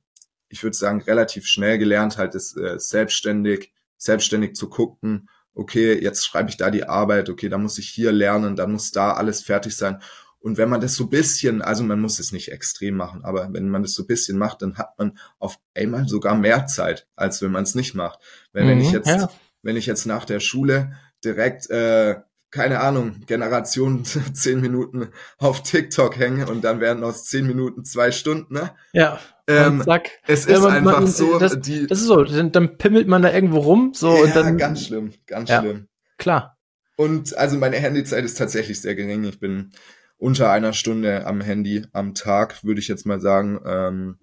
ich 0.49 0.63
würde 0.63 0.75
sagen, 0.75 1.01
relativ 1.01 1.45
schnell 1.45 1.77
gelernt, 1.77 2.17
halt 2.17 2.35
das 2.35 2.55
äh, 2.55 2.79
selbstständig, 2.79 3.73
selbstständig 3.97 4.55
zu 4.55 4.69
gucken, 4.69 5.29
okay, 5.53 5.99
jetzt 5.99 6.25
schreibe 6.25 6.49
ich 6.49 6.57
da 6.57 6.69
die 6.69 6.85
Arbeit, 6.85 7.29
okay, 7.29 7.49
da 7.49 7.57
muss 7.57 7.77
ich 7.77 7.89
hier 7.89 8.11
lernen, 8.11 8.55
dann 8.55 8.71
muss 8.71 8.91
da 8.91 9.13
alles 9.13 9.41
fertig 9.41 9.75
sein. 9.75 10.01
Und 10.39 10.57
wenn 10.57 10.69
man 10.69 10.81
das 10.81 10.93
so 10.93 11.07
bisschen, 11.07 11.61
also 11.61 11.83
man 11.83 11.99
muss 11.99 12.19
es 12.19 12.31
nicht 12.31 12.51
extrem 12.51 12.95
machen, 12.95 13.25
aber 13.25 13.51
wenn 13.51 13.69
man 13.69 13.81
das 13.81 13.93
so 13.93 14.05
bisschen 14.05 14.37
macht, 14.37 14.61
dann 14.61 14.77
hat 14.77 14.97
man 14.97 15.17
auf 15.39 15.59
einmal 15.75 16.07
sogar 16.07 16.35
mehr 16.35 16.67
Zeit, 16.67 17.07
als 17.15 17.41
wenn 17.41 17.51
man 17.51 17.63
es 17.63 17.75
nicht 17.75 17.95
macht. 17.95 18.19
Wenn, 18.53 18.65
mhm, 18.65 18.69
wenn 18.69 18.81
ich 18.81 18.91
jetzt, 18.91 19.07
ja. 19.07 19.29
wenn 19.63 19.75
ich 19.75 19.87
jetzt 19.87 20.05
nach 20.05 20.25
der 20.25 20.39
Schule 20.39 20.93
direkt 21.23 21.69
äh, 21.71 22.17
keine 22.51 22.79
Ahnung, 22.79 23.21
Generation 23.25 24.05
zehn 24.33 24.61
Minuten 24.61 25.09
auf 25.37 25.63
TikTok 25.63 26.17
hänge 26.17 26.47
und 26.47 26.63
dann 26.63 26.79
werden 26.79 27.03
aus 27.03 27.25
zehn 27.25 27.45
Minuten 27.45 27.83
zwei 27.85 28.11
Stunden, 28.11 28.53
ne? 28.53 28.71
Ja. 28.93 29.19
Ähm, 29.49 29.81
zack. 29.83 30.09
Es 30.27 30.45
ist 30.45 30.61
man, 30.61 30.73
einfach 30.73 30.99
man, 30.99 31.07
so, 31.07 31.39
das, 31.39 31.59
die. 31.59 31.87
Das 31.87 31.99
ist 31.99 32.07
so, 32.07 32.23
dann, 32.23 32.51
dann, 32.51 32.77
pimmelt 32.77 33.07
man 33.07 33.21
da 33.21 33.33
irgendwo 33.33 33.59
rum, 33.59 33.91
so 33.93 34.15
ja, 34.15 34.23
und 34.23 34.35
dann. 34.35 34.57
ganz 34.57 34.85
schlimm, 34.85 35.13
ganz 35.25 35.49
ja, 35.49 35.61
schlimm. 35.61 35.87
Klar. 36.17 36.57
Und 36.97 37.37
also 37.37 37.57
meine 37.57 37.77
Handyzeit 37.77 38.25
ist 38.25 38.37
tatsächlich 38.37 38.81
sehr 38.81 38.95
gering. 38.95 39.23
Ich 39.23 39.39
bin 39.39 39.71
unter 40.17 40.51
einer 40.51 40.73
Stunde 40.73 41.25
am 41.25 41.41
Handy 41.41 41.85
am 41.93 42.13
Tag, 42.13 42.63
würde 42.63 42.79
ich 42.79 42.87
jetzt 42.87 43.05
mal 43.05 43.21
sagen. 43.21 43.59
Ähm, 43.65 44.17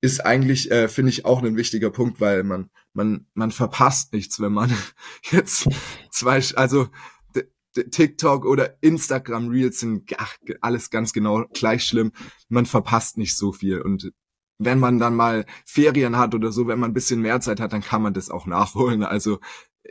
ist 0.00 0.20
eigentlich, 0.24 0.70
äh, 0.70 0.88
finde 0.88 1.10
ich, 1.10 1.24
auch 1.24 1.42
ein 1.42 1.56
wichtiger 1.56 1.90
Punkt, 1.90 2.20
weil 2.20 2.44
man, 2.44 2.70
man, 2.92 3.26
man 3.32 3.50
verpasst 3.50 4.12
nichts, 4.12 4.38
wenn 4.38 4.52
man 4.52 4.70
jetzt 5.30 5.68
zwei, 6.10 6.42
also 6.56 6.88
TikTok 7.74 8.44
oder 8.44 8.82
Instagram 8.82 9.48
Reels 9.48 9.80
sind 9.80 10.10
ach, 10.18 10.36
alles 10.60 10.90
ganz 10.90 11.12
genau 11.12 11.44
gleich 11.52 11.84
schlimm. 11.84 12.12
Man 12.48 12.66
verpasst 12.66 13.18
nicht 13.18 13.36
so 13.36 13.52
viel 13.52 13.80
und 13.80 14.12
wenn 14.58 14.78
man 14.78 14.98
dann 14.98 15.16
mal 15.16 15.46
Ferien 15.66 16.16
hat 16.16 16.34
oder 16.34 16.52
so, 16.52 16.68
wenn 16.68 16.78
man 16.78 16.90
ein 16.90 16.94
bisschen 16.94 17.20
mehr 17.20 17.40
Zeit 17.40 17.60
hat, 17.60 17.72
dann 17.72 17.82
kann 17.82 18.02
man 18.02 18.14
das 18.14 18.30
auch 18.30 18.46
nachholen. 18.46 19.02
Also 19.02 19.40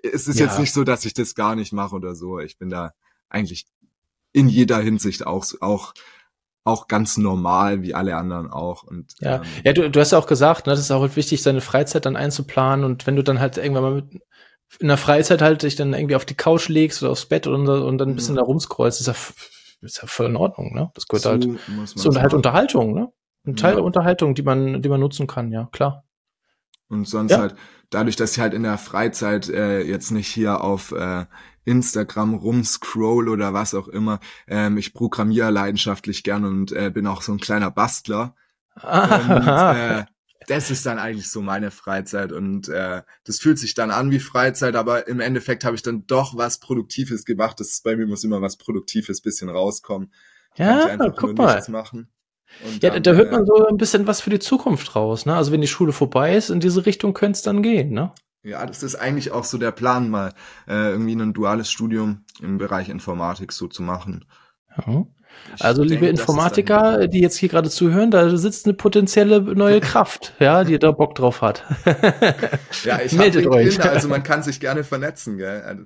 es 0.04 0.28
ist 0.28 0.39
ja. 0.39 0.46
jetzt 0.46 0.60
nicht 0.60 0.74
so, 0.74 0.84
dass 0.84 1.06
ich 1.06 1.13
das 1.13 1.36
gar 1.36 1.56
nicht 1.56 1.74
mache 1.74 1.96
oder 1.96 2.15
so. 2.15 2.39
Ich 2.39 2.58
bin 2.58 2.69
da 2.69 2.93
eigentlich 3.30 3.65
in 4.32 4.48
jeder 4.48 4.80
Hinsicht 4.80 5.28
auch, 5.28 5.46
auch 5.60 5.93
auch 6.65 6.88
ganz 6.88 7.17
normal 7.17 7.82
wie 7.82 7.93
alle 7.93 8.15
anderen 8.15 8.50
auch. 8.50 8.84
Und, 8.84 9.13
ja, 9.19 9.38
ähm, 9.38 9.41
ja 9.65 9.74
du, 9.74 9.89
du 9.89 10.00
hast 10.00 10.12
ja 10.12 10.17
auch 10.17 10.28
gesagt, 10.28 10.65
ne, 10.65 10.72
das 10.72 10.80
ist 10.80 10.91
auch 10.91 11.15
wichtig, 11.15 11.43
seine 11.43 11.62
Freizeit 11.62 12.06
dann 12.06 12.15
einzuplanen 12.15 12.86
und 12.86 13.06
wenn 13.06 13.15
du 13.15 13.24
dann 13.24 13.39
halt 13.39 13.58
irgendwann 13.58 13.84
mal 13.84 13.96
mit, 13.96 14.22
in 14.80 14.88
der 14.88 14.98
Freizeit 14.98 15.42
halt 15.42 15.64
dich 15.64 15.76
dann 15.76 15.94
irgendwie 15.94 16.16
auf 16.16 16.26
die 16.26 16.36
Couch 16.36 16.70
legst 16.70 17.02
oder 17.02 17.12
aufs 17.12 17.26
Bett 17.26 17.48
und, 17.48 17.68
und 17.68 17.98
dann 17.98 18.10
ein 18.10 18.16
bisschen 18.16 18.34
mhm. 18.34 18.38
da 18.38 18.44
rumscrollst, 18.44 19.02
ist 19.02 19.08
ja, 19.08 19.16
ist 19.82 20.02
ja 20.02 20.08
voll 20.08 20.28
in 20.28 20.36
Ordnung, 20.36 20.74
ne? 20.74 20.92
Das 20.96 21.08
gehört 21.08 21.24
so 21.24 21.30
halt 21.30 21.48
so 21.96 22.16
halt 22.16 22.34
Unterhaltung, 22.34 22.94
ne? 22.94 23.12
Ein 23.46 23.56
Teil 23.56 23.72
ja. 23.72 23.76
der 23.78 23.84
Unterhaltung, 23.84 24.36
die 24.36 24.44
man, 24.44 24.82
die 24.82 24.90
man 24.90 25.00
nutzen 25.00 25.28
kann, 25.28 25.52
ja, 25.52 25.68
klar. 25.72 26.06
Und 26.88 27.08
sonst 27.08 27.32
ja. 27.32 27.40
halt, 27.40 27.56
dadurch, 27.90 28.16
dass 28.16 28.34
ich 28.34 28.40
halt 28.40 28.54
in 28.54 28.64
der 28.64 28.78
Freizeit 28.78 29.50
äh, 29.50 29.82
jetzt 29.82 30.12
nicht 30.12 30.28
hier 30.28 30.62
auf 30.62 30.92
äh, 30.92 31.26
Instagram 31.66 32.36
rumscroll 32.36 33.30
oder 33.30 33.54
was 33.54 33.74
auch 33.74 33.88
immer, 33.88 34.20
ähm, 34.48 34.78
ich 34.78 34.94
programmiere 34.94 35.50
leidenschaftlich 35.50 36.24
gern 36.24 36.46
und 36.46 36.72
äh, 36.72 36.90
bin 36.90 37.08
auch 37.08 37.22
so 37.22 37.32
ein 37.34 37.40
kleiner 37.40 37.72
Bastler. 37.72 38.36
Ah. 38.76 39.72
Und, 39.72 39.78
äh, 39.78 40.06
das 40.47 40.71
ist 40.71 40.86
dann 40.86 40.99
eigentlich 40.99 41.29
so 41.29 41.41
meine 41.41 41.71
Freizeit 41.71 42.32
und 42.32 42.69
äh, 42.69 43.01
das 43.23 43.39
fühlt 43.39 43.60
sich 43.60 43.73
dann 43.73 43.91
an 43.91 44.12
wie 44.12 44.19
Freizeit, 44.19 44.75
aber 44.75 45.08
im 45.08 45.19
Endeffekt 45.19 45.65
habe 45.65 45.75
ich 45.75 45.84
dann 45.84 46.06
doch 46.08 46.38
was 46.38 46.60
Produktives 46.60 47.25
gemacht. 47.25 47.60
Das 47.60 47.69
ist, 47.69 47.84
bei 47.84 47.95
mir 47.95 48.08
muss 48.08 48.23
immer 48.23 48.41
was 48.41 48.58
Produktives 48.58 49.21
bisschen 49.21 49.49
rauskommen. 49.49 50.12
Ja, 50.56 50.97
guck 51.15 51.38
mal. 51.38 51.63
Machen. 51.69 52.10
Und 52.63 52.84
ja, 52.84 52.91
dann, 52.91 53.03
da 53.03 53.13
hört 53.13 53.32
man 53.32 53.43
äh, 53.43 53.45
so 53.45 53.67
ein 53.67 53.77
bisschen 53.77 54.08
was 54.08 54.21
für 54.21 54.29
die 54.29 54.39
Zukunft 54.39 54.95
raus. 54.95 55.25
Ne? 55.25 55.36
Also 55.36 55.51
wenn 55.51 55.62
die 55.62 55.67
Schule 55.67 55.91
vorbei 55.91 56.36
ist, 56.36 56.49
in 56.49 56.60
diese 56.60 56.86
Richtung 56.86 57.13
könnte 57.13 57.38
es 57.38 57.41
dann 57.41 57.63
gehen. 57.63 57.91
Ne? 57.91 58.12
Ja, 58.43 58.65
das 58.65 58.84
ist 58.84 58.95
eigentlich 58.95 59.32
auch 59.32 59.45
so 59.45 59.58
der 59.58 59.71
Plan, 59.71 60.10
mal 60.10 60.34
äh, 60.67 60.91
irgendwie 60.91 61.15
ein 61.15 61.34
duales 61.34 61.71
Studium 61.71 62.25
im 62.41 62.58
Bereich 62.58 62.89
Informatik 62.89 63.51
so 63.51 63.67
zu 63.67 63.82
machen. 63.82 64.25
Ja. 64.77 65.06
Also, 65.60 65.82
denke, 65.84 65.96
liebe 65.96 66.08
Informatiker, 66.08 67.08
die 67.08 67.22
jetzt 67.22 67.38
hier 67.38 67.50
gerade 67.50 67.69
zuhören, 67.69 68.12
da 68.12 68.36
sitzt 68.36 68.65
eine 68.65 68.74
potenzielle 68.74 69.41
neue 69.41 69.80
Kraft, 69.82 70.34
ja, 70.39 70.63
die 70.63 70.78
da 70.80 70.91
Bock 70.91 71.15
drauf 71.15 71.41
hat. 71.41 71.63
ja, 72.84 73.00
ich 73.02 73.13
Meldet 73.13 73.48
euch. 73.48 73.82
also 73.84 74.08
man 74.08 74.24
kann 74.24 74.43
sich 74.43 74.60
gerne 74.60 74.84
vernetzen, 74.84 75.38
gell? 75.38 75.62
Also 75.62 75.84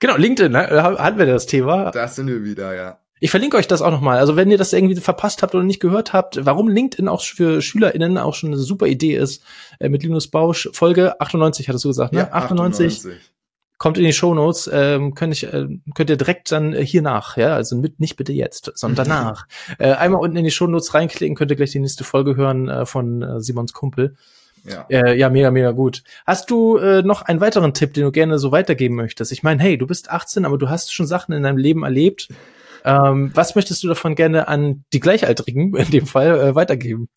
genau, 0.00 0.16
LinkedIn, 0.16 0.52
ne? 0.52 0.68
hatten 0.98 1.18
wir 1.18 1.26
das 1.26 1.46
Thema. 1.46 1.90
Da 1.90 2.08
sind 2.08 2.28
wir 2.28 2.44
wieder, 2.44 2.74
ja. 2.74 2.98
Ich 3.20 3.30
verlinke 3.30 3.56
euch 3.56 3.66
das 3.66 3.82
auch 3.82 3.90
nochmal. 3.90 4.18
Also 4.18 4.36
wenn 4.36 4.50
ihr 4.50 4.58
das 4.58 4.72
irgendwie 4.72 4.94
verpasst 4.96 5.42
habt 5.42 5.54
oder 5.54 5.64
nicht 5.64 5.80
gehört 5.80 6.12
habt, 6.12 6.44
warum 6.46 6.68
LinkedIn 6.68 7.08
auch 7.08 7.20
für 7.22 7.60
SchülerInnen 7.60 8.16
auch 8.16 8.34
schon 8.34 8.50
eine 8.50 8.58
super 8.58 8.86
Idee 8.86 9.16
ist, 9.16 9.42
äh, 9.80 9.88
mit 9.88 10.04
Linus 10.04 10.28
Bausch, 10.28 10.68
Folge 10.72 11.20
98 11.20 11.68
hattest 11.68 11.84
du 11.84 11.88
gesagt, 11.88 12.12
ne? 12.12 12.20
Ja, 12.20 12.32
98. 12.32 12.86
98 12.98 13.37
kommt 13.78 13.96
in 13.96 14.04
die 14.04 14.12
Show 14.12 14.34
Notes, 14.34 14.68
ähm, 14.72 15.14
könnt, 15.14 15.32
ich, 15.32 15.44
äh, 15.44 15.66
könnt 15.94 16.10
ihr 16.10 16.16
direkt 16.16 16.52
dann 16.52 16.74
äh, 16.74 16.84
hier 16.84 17.02
nach, 17.02 17.36
ja, 17.36 17.54
also 17.54 17.76
mit, 17.76 18.00
nicht 18.00 18.16
bitte 18.16 18.32
jetzt, 18.32 18.72
sondern 18.74 19.08
danach. 19.08 19.46
äh, 19.78 19.92
einmal 19.92 20.20
unten 20.20 20.36
in 20.36 20.44
die 20.44 20.50
Show 20.50 20.66
Notes 20.66 20.94
reinklicken, 20.94 21.36
könnt 21.36 21.50
ihr 21.50 21.56
gleich 21.56 21.70
die 21.70 21.80
nächste 21.80 22.04
Folge 22.04 22.36
hören 22.36 22.68
äh, 22.68 22.86
von 22.86 23.22
äh, 23.22 23.40
Simons 23.40 23.72
Kumpel. 23.72 24.16
Ja. 24.64 24.86
Äh, 24.90 25.16
ja, 25.16 25.30
mega, 25.30 25.50
mega 25.50 25.70
gut. 25.70 26.02
Hast 26.26 26.50
du 26.50 26.76
äh, 26.76 27.02
noch 27.02 27.22
einen 27.22 27.40
weiteren 27.40 27.72
Tipp, 27.72 27.94
den 27.94 28.04
du 28.04 28.12
gerne 28.12 28.38
so 28.38 28.52
weitergeben 28.52 28.96
möchtest? 28.96 29.32
Ich 29.32 29.42
meine, 29.42 29.62
hey, 29.62 29.78
du 29.78 29.86
bist 29.86 30.10
18, 30.10 30.44
aber 30.44 30.58
du 30.58 30.68
hast 30.68 30.92
schon 30.92 31.06
Sachen 31.06 31.32
in 31.32 31.44
deinem 31.44 31.56
Leben 31.56 31.84
erlebt. 31.84 32.28
Ähm, 32.84 33.30
was 33.34 33.54
möchtest 33.54 33.82
du 33.82 33.88
davon 33.88 34.14
gerne 34.14 34.48
an 34.48 34.84
die 34.92 35.00
Gleichaltrigen 35.00 35.74
in 35.76 35.90
dem 35.90 36.06
Fall 36.06 36.38
äh, 36.40 36.54
weitergeben? 36.54 37.08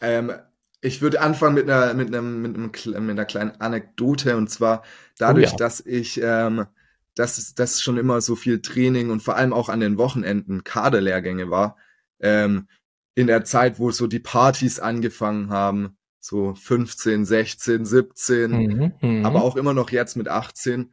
Ähm, 0.00 0.32
ich 0.80 1.02
würde 1.02 1.20
anfangen 1.20 1.54
mit 1.54 1.68
einer, 1.68 1.94
mit, 1.94 2.08
einem, 2.08 2.42
mit, 2.42 2.56
einem, 2.56 2.70
mit 3.06 3.10
einer 3.10 3.24
kleinen 3.24 3.60
Anekdote 3.60 4.36
und 4.36 4.48
zwar 4.50 4.82
dadurch, 5.18 5.48
oh 5.48 5.52
ja. 5.52 5.56
dass 5.56 5.80
ich, 5.80 6.20
ähm, 6.22 6.66
dass 7.14 7.54
das 7.54 7.82
schon 7.82 7.96
immer 7.96 8.20
so 8.20 8.36
viel 8.36 8.60
Training 8.60 9.10
und 9.10 9.22
vor 9.22 9.36
allem 9.36 9.52
auch 9.52 9.68
an 9.68 9.80
den 9.80 9.98
Wochenenden 9.98 10.64
Kaderlehrgänge 10.64 11.50
war, 11.50 11.76
ähm, 12.20 12.68
in 13.14 13.26
der 13.26 13.44
Zeit, 13.44 13.78
wo 13.78 13.90
so 13.90 14.06
die 14.06 14.20
Partys 14.20 14.78
angefangen 14.78 15.50
haben, 15.50 15.96
so 16.20 16.54
15, 16.54 17.24
16, 17.24 17.84
17, 17.86 18.50
mhm, 18.50 18.92
mhm, 19.00 19.26
aber 19.26 19.42
auch 19.42 19.56
immer 19.56 19.72
noch 19.72 19.90
jetzt 19.90 20.16
mit 20.16 20.28
18. 20.28 20.92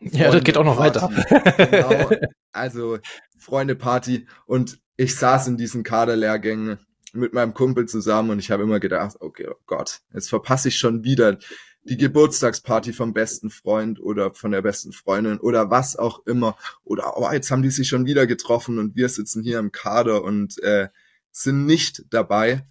Ja, 0.00 0.30
das 0.30 0.44
geht 0.44 0.58
auch 0.58 0.64
noch 0.64 0.76
Party, 0.76 1.00
weiter. 1.00 1.70
genau, 1.70 2.10
also 2.52 2.98
Freunde 3.38 3.74
Party 3.74 4.26
und 4.46 4.78
ich 4.96 5.16
saß 5.16 5.48
in 5.48 5.56
diesen 5.56 5.82
Kaderlehrgängen 5.82 6.78
mit 7.14 7.32
meinem 7.32 7.54
Kumpel 7.54 7.86
zusammen 7.86 8.30
und 8.30 8.38
ich 8.38 8.50
habe 8.50 8.62
immer 8.62 8.80
gedacht, 8.80 9.16
okay, 9.20 9.48
oh 9.50 9.60
Gott, 9.66 10.00
jetzt 10.12 10.28
verpasse 10.28 10.68
ich 10.68 10.76
schon 10.76 11.04
wieder 11.04 11.38
die 11.84 11.96
Geburtstagsparty 11.96 12.92
vom 12.92 13.12
besten 13.12 13.50
Freund 13.50 14.00
oder 14.00 14.32
von 14.34 14.50
der 14.50 14.62
besten 14.62 14.92
Freundin 14.92 15.38
oder 15.38 15.70
was 15.70 15.96
auch 15.96 16.26
immer. 16.26 16.56
Oder 16.82 17.16
oh, 17.16 17.30
jetzt 17.30 17.50
haben 17.50 17.62
die 17.62 17.70
sich 17.70 17.88
schon 17.88 18.06
wieder 18.06 18.26
getroffen 18.26 18.78
und 18.78 18.96
wir 18.96 19.08
sitzen 19.08 19.42
hier 19.42 19.58
im 19.58 19.70
Kader 19.70 20.24
und 20.24 20.62
äh, 20.62 20.88
sind 21.30 21.66
nicht 21.66 22.04
dabei. 22.10 22.66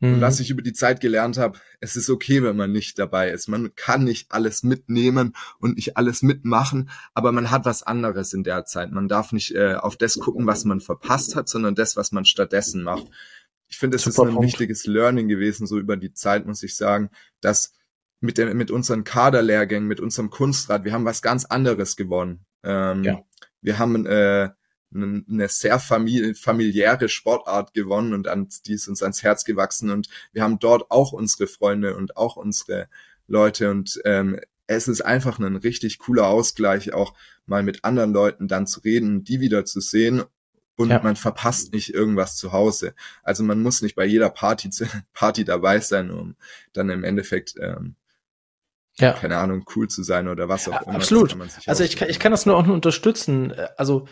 Mhm. 0.00 0.14
Und 0.14 0.20
was 0.20 0.38
ich 0.38 0.50
über 0.50 0.60
die 0.60 0.74
Zeit 0.74 1.00
gelernt 1.00 1.38
habe, 1.38 1.58
es 1.80 1.96
ist 1.96 2.10
okay, 2.10 2.42
wenn 2.42 2.56
man 2.56 2.70
nicht 2.70 2.98
dabei 2.98 3.30
ist. 3.30 3.48
Man 3.48 3.74
kann 3.74 4.04
nicht 4.04 4.30
alles 4.30 4.62
mitnehmen 4.62 5.34
und 5.60 5.76
nicht 5.76 5.96
alles 5.96 6.22
mitmachen, 6.22 6.90
aber 7.14 7.32
man 7.32 7.50
hat 7.50 7.64
was 7.64 7.82
anderes 7.82 8.34
in 8.34 8.44
der 8.44 8.66
Zeit. 8.66 8.92
Man 8.92 9.08
darf 9.08 9.32
nicht 9.32 9.54
äh, 9.54 9.74
auf 9.74 9.96
das 9.96 10.18
gucken, 10.18 10.46
was 10.46 10.64
man 10.64 10.80
verpasst 10.80 11.36
hat, 11.36 11.48
sondern 11.48 11.74
das, 11.74 11.96
was 11.96 12.12
man 12.12 12.26
stattdessen 12.26 12.82
macht 12.82 13.06
ich 13.68 13.78
finde, 13.78 13.96
es 13.96 14.06
ist 14.06 14.18
ein 14.18 14.28
Punkt. 14.28 14.42
wichtiges 14.42 14.86
Learning 14.86 15.28
gewesen, 15.28 15.66
so 15.66 15.78
über 15.78 15.96
die 15.96 16.12
Zeit, 16.12 16.46
muss 16.46 16.62
ich 16.62 16.74
sagen, 16.76 17.10
dass 17.40 17.74
mit, 18.20 18.38
der, 18.38 18.54
mit 18.54 18.70
unseren 18.70 19.04
Kaderlehrgängen, 19.04 19.86
mit 19.86 20.00
unserem 20.00 20.30
Kunstrat, 20.30 20.84
wir 20.84 20.92
haben 20.92 21.04
was 21.04 21.22
ganz 21.22 21.44
anderes 21.44 21.96
gewonnen. 21.96 22.44
Ähm, 22.64 23.04
ja. 23.04 23.22
Wir 23.60 23.78
haben 23.78 24.06
äh, 24.06 24.50
eine 24.94 25.48
sehr 25.48 25.78
famili 25.78 26.34
familiäre 26.34 27.08
Sportart 27.08 27.74
gewonnen 27.74 28.14
und 28.14 28.26
an, 28.26 28.48
die 28.66 28.72
ist 28.72 28.88
uns 28.88 29.02
ans 29.02 29.22
Herz 29.22 29.44
gewachsen 29.44 29.90
und 29.90 30.08
wir 30.32 30.42
haben 30.42 30.58
dort 30.58 30.90
auch 30.90 31.12
unsere 31.12 31.46
Freunde 31.46 31.94
und 31.94 32.16
auch 32.16 32.36
unsere 32.36 32.88
Leute 33.26 33.70
und 33.70 34.00
ähm, 34.04 34.40
es 34.66 34.88
ist 34.88 35.02
einfach 35.02 35.38
ein 35.38 35.56
richtig 35.56 35.98
cooler 35.98 36.28
Ausgleich, 36.28 36.92
auch 36.94 37.14
mal 37.46 37.62
mit 37.62 37.84
anderen 37.84 38.12
Leuten 38.12 38.48
dann 38.48 38.66
zu 38.66 38.80
reden, 38.80 39.24
die 39.24 39.40
wieder 39.40 39.64
zu 39.64 39.80
sehen 39.80 40.24
und 40.78 40.90
ja. 40.90 41.00
man 41.02 41.16
verpasst 41.16 41.72
nicht 41.72 41.92
irgendwas 41.92 42.36
zu 42.36 42.52
Hause. 42.52 42.94
Also 43.22 43.42
man 43.42 43.60
muss 43.60 43.82
nicht 43.82 43.96
bei 43.96 44.06
jeder 44.06 44.30
Party, 44.30 44.70
Party 45.12 45.44
dabei 45.44 45.80
sein, 45.80 46.10
um 46.10 46.36
dann 46.72 46.88
im 46.88 47.04
Endeffekt 47.04 47.54
ähm, 47.60 47.96
ja. 48.98 49.12
keine 49.12 49.38
Ahnung, 49.38 49.64
cool 49.74 49.88
zu 49.88 50.02
sein 50.02 50.28
oder 50.28 50.48
was 50.48 50.68
auch 50.68 50.82
immer. 50.82 50.94
Absolut. 50.94 51.36
Also 51.66 51.84
ich 51.84 51.96
kann, 51.96 52.08
ich 52.08 52.20
kann 52.20 52.32
das 52.32 52.46
nur 52.46 52.56
auch 52.56 52.64
nur 52.64 52.74
unterstützen. 52.74 53.52
Also 53.76 54.06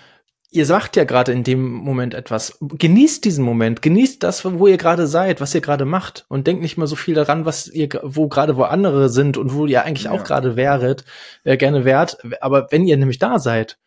ihr 0.50 0.66
sagt 0.66 0.96
ja 0.96 1.05
gerade 1.05 1.33
in 1.33 1.44
dem 1.44 1.70
Moment 1.70 2.14
etwas. 2.14 2.59
Genießt 2.61 3.24
diesen 3.24 3.44
Moment, 3.44 3.81
genießt 3.81 4.22
das, 4.22 4.44
wo 4.44 4.66
ihr 4.66 4.76
gerade 4.76 5.07
seid, 5.07 5.40
was 5.40 5.55
ihr 5.55 5.61
gerade 5.61 5.85
macht 5.85 6.24
und 6.29 6.48
denkt 6.48 6.62
nicht 6.62 6.79
mal 6.79 6.87
so 6.88 6.96
viel 6.96 7.14
daran, 7.14 7.44
was 7.44 7.68
ihr, 7.68 7.88
wo 8.02 8.29
gerade 8.29 8.57
wo 8.57 8.64
andere 8.64 9.09
sind 9.09 9.37
und 9.37 9.55
wo 9.55 9.66
ihr 9.66 9.85
eigentlich 9.85 10.05
ja. 10.05 10.11
auch 10.11 10.24
gerade 10.24 10.57
wäret, 10.57 11.05
äh, 11.44 11.57
gerne 11.57 11.85
wärt. 11.85 12.18
Aber 12.40 12.68
wenn 12.70 12.85
ihr 12.85 12.96
nämlich 12.96 13.18
da 13.20 13.38
seid, 13.38 13.79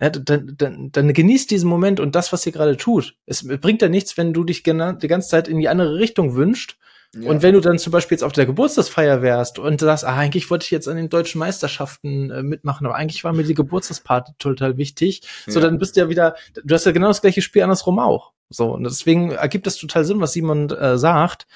ja, 0.00 0.10
dann, 0.10 0.54
dann, 0.56 0.92
dann 0.92 1.12
genießt 1.12 1.50
diesen 1.50 1.68
Moment 1.68 2.00
und 2.00 2.14
das, 2.14 2.32
was 2.32 2.46
ihr 2.46 2.52
gerade 2.52 2.76
tut. 2.76 3.16
Es 3.26 3.46
bringt 3.46 3.82
ja 3.82 3.88
nichts, 3.88 4.16
wenn 4.16 4.32
du 4.32 4.44
dich 4.44 4.62
die 4.62 4.72
ganze 4.72 5.28
Zeit 5.28 5.48
in 5.48 5.58
die 5.58 5.68
andere 5.68 5.98
Richtung 5.98 6.34
wünscht. 6.34 6.78
Ja. 7.14 7.28
Und 7.28 7.42
wenn 7.42 7.54
du 7.54 7.60
dann 7.60 7.78
zum 7.78 7.90
Beispiel 7.90 8.14
jetzt 8.14 8.22
auf 8.22 8.32
der 8.32 8.46
Geburtstagsfeier 8.46 9.20
wärst 9.20 9.58
und 9.58 9.80
sagst, 9.80 10.04
ah, 10.04 10.16
eigentlich 10.16 10.48
wollte 10.48 10.64
ich 10.64 10.70
jetzt 10.70 10.86
an 10.86 10.96
den 10.96 11.08
deutschen 11.08 11.40
Meisterschaften 11.40 12.30
äh, 12.30 12.42
mitmachen, 12.42 12.86
aber 12.86 12.94
eigentlich 12.94 13.24
war 13.24 13.32
mir 13.32 13.42
die 13.42 13.54
Geburtstagsparty 13.54 14.34
total 14.38 14.76
wichtig. 14.76 15.22
Ja. 15.46 15.52
So, 15.52 15.60
dann 15.60 15.78
bist 15.78 15.96
du 15.96 16.00
ja 16.00 16.08
wieder, 16.08 16.36
du 16.62 16.72
hast 16.72 16.86
ja 16.86 16.92
genau 16.92 17.08
das 17.08 17.20
gleiche 17.20 17.42
Spiel 17.42 17.62
andersrum 17.62 17.98
auch. 17.98 18.32
So, 18.48 18.72
und 18.72 18.84
deswegen 18.84 19.32
ergibt 19.32 19.66
es 19.66 19.76
total 19.76 20.04
Sinn, 20.04 20.20
was 20.20 20.32
Simon 20.32 20.70
äh, 20.70 20.98
sagt. 20.98 21.48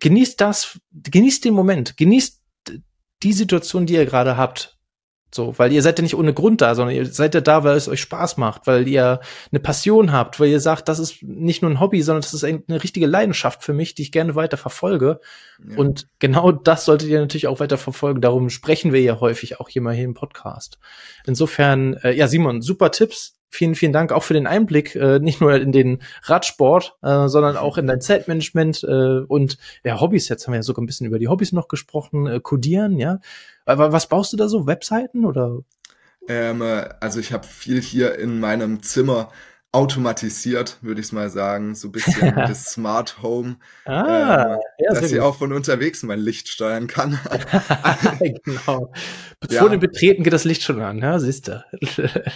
Genießt 0.00 0.40
das, 0.40 0.78
genießt 0.92 1.44
den 1.44 1.54
Moment, 1.54 1.98
genießt 1.98 2.40
die 3.22 3.32
Situation, 3.32 3.84
die 3.84 3.94
ihr 3.94 4.06
gerade 4.06 4.38
habt. 4.38 4.77
So, 5.30 5.58
weil 5.58 5.72
ihr 5.72 5.82
seid 5.82 5.98
ja 5.98 6.02
nicht 6.02 6.16
ohne 6.16 6.32
Grund 6.32 6.62
da, 6.62 6.74
sondern 6.74 6.96
ihr 6.96 7.04
seid 7.04 7.34
ja 7.34 7.42
da, 7.42 7.62
weil 7.62 7.76
es 7.76 7.88
euch 7.88 8.00
Spaß 8.00 8.38
macht, 8.38 8.66
weil 8.66 8.88
ihr 8.88 9.20
eine 9.52 9.60
Passion 9.60 10.10
habt, 10.10 10.40
weil 10.40 10.48
ihr 10.48 10.60
sagt, 10.60 10.88
das 10.88 10.98
ist 10.98 11.22
nicht 11.22 11.60
nur 11.60 11.70
ein 11.70 11.80
Hobby, 11.80 12.00
sondern 12.02 12.22
das 12.22 12.32
ist 12.32 12.44
eine 12.44 12.82
richtige 12.82 13.06
Leidenschaft 13.06 13.62
für 13.62 13.74
mich, 13.74 13.94
die 13.94 14.02
ich 14.02 14.12
gerne 14.12 14.34
weiter 14.36 14.56
verfolge. 14.56 15.20
Ja. 15.68 15.76
Und 15.76 16.08
genau 16.18 16.50
das 16.50 16.86
solltet 16.86 17.10
ihr 17.10 17.20
natürlich 17.20 17.46
auch 17.46 17.60
weiter 17.60 17.76
verfolgen. 17.76 18.22
Darum 18.22 18.48
sprechen 18.48 18.92
wir 18.92 19.02
ja 19.02 19.20
häufig 19.20 19.60
auch 19.60 19.68
hier 19.68 19.82
mal 19.82 19.94
hier 19.94 20.04
im 20.04 20.14
Podcast. 20.14 20.78
Insofern, 21.26 21.94
äh, 22.02 22.12
ja, 22.12 22.26
Simon, 22.26 22.62
super 22.62 22.90
Tipps. 22.90 23.37
Vielen, 23.50 23.74
vielen 23.74 23.92
Dank 23.92 24.12
auch 24.12 24.22
für 24.22 24.34
den 24.34 24.46
Einblick, 24.46 24.94
äh, 24.94 25.18
nicht 25.20 25.40
nur 25.40 25.54
in 25.54 25.72
den 25.72 26.02
Radsport, 26.24 26.96
äh, 27.02 27.28
sondern 27.28 27.56
auch 27.56 27.78
in 27.78 27.86
dein 27.86 28.00
Zeitmanagement 28.00 28.84
äh, 28.84 29.20
und 29.26 29.56
ja, 29.84 30.00
Hobbys. 30.00 30.28
Jetzt 30.28 30.46
haben 30.46 30.52
wir 30.52 30.58
ja 30.58 30.62
sogar 30.62 30.82
ein 30.82 30.86
bisschen 30.86 31.06
über 31.06 31.18
die 31.18 31.28
Hobbys 31.28 31.52
noch 31.52 31.68
gesprochen, 31.68 32.26
äh, 32.26 32.40
Codieren, 32.40 32.98
ja. 32.98 33.20
Aber 33.64 33.92
was 33.92 34.08
baust 34.08 34.32
du 34.32 34.36
da 34.36 34.48
so? 34.48 34.66
Webseiten 34.66 35.24
oder? 35.24 35.58
Ähm, 36.28 36.60
äh, 36.60 36.88
also 37.00 37.20
ich 37.20 37.32
habe 37.32 37.46
viel 37.46 37.80
hier 37.80 38.18
in 38.18 38.38
meinem 38.38 38.82
Zimmer 38.82 39.30
automatisiert, 39.70 40.78
würde 40.80 41.00
ich 41.00 41.12
mal 41.12 41.28
sagen, 41.28 41.74
so 41.74 41.88
ein 41.88 41.92
bisschen 41.92 42.34
das 42.34 42.72
Smart 42.72 43.22
Home, 43.22 43.56
ah, 43.84 44.54
ähm, 44.54 44.60
ja, 44.78 44.94
dass 44.94 45.12
ich 45.12 45.20
auch 45.20 45.36
von 45.36 45.52
unterwegs 45.52 46.02
mein 46.02 46.20
Licht 46.20 46.48
steuern 46.48 46.86
kann. 46.86 47.18
genau. 48.44 48.92
Ja. 49.50 49.60
Vor 49.60 49.70
dem 49.70 49.80
Betreten 49.80 50.22
geht 50.24 50.32
das 50.32 50.44
Licht 50.44 50.62
schon 50.62 50.80
an, 50.80 50.98
ja, 50.98 51.18
siehst 51.18 51.48
du. 51.48 51.64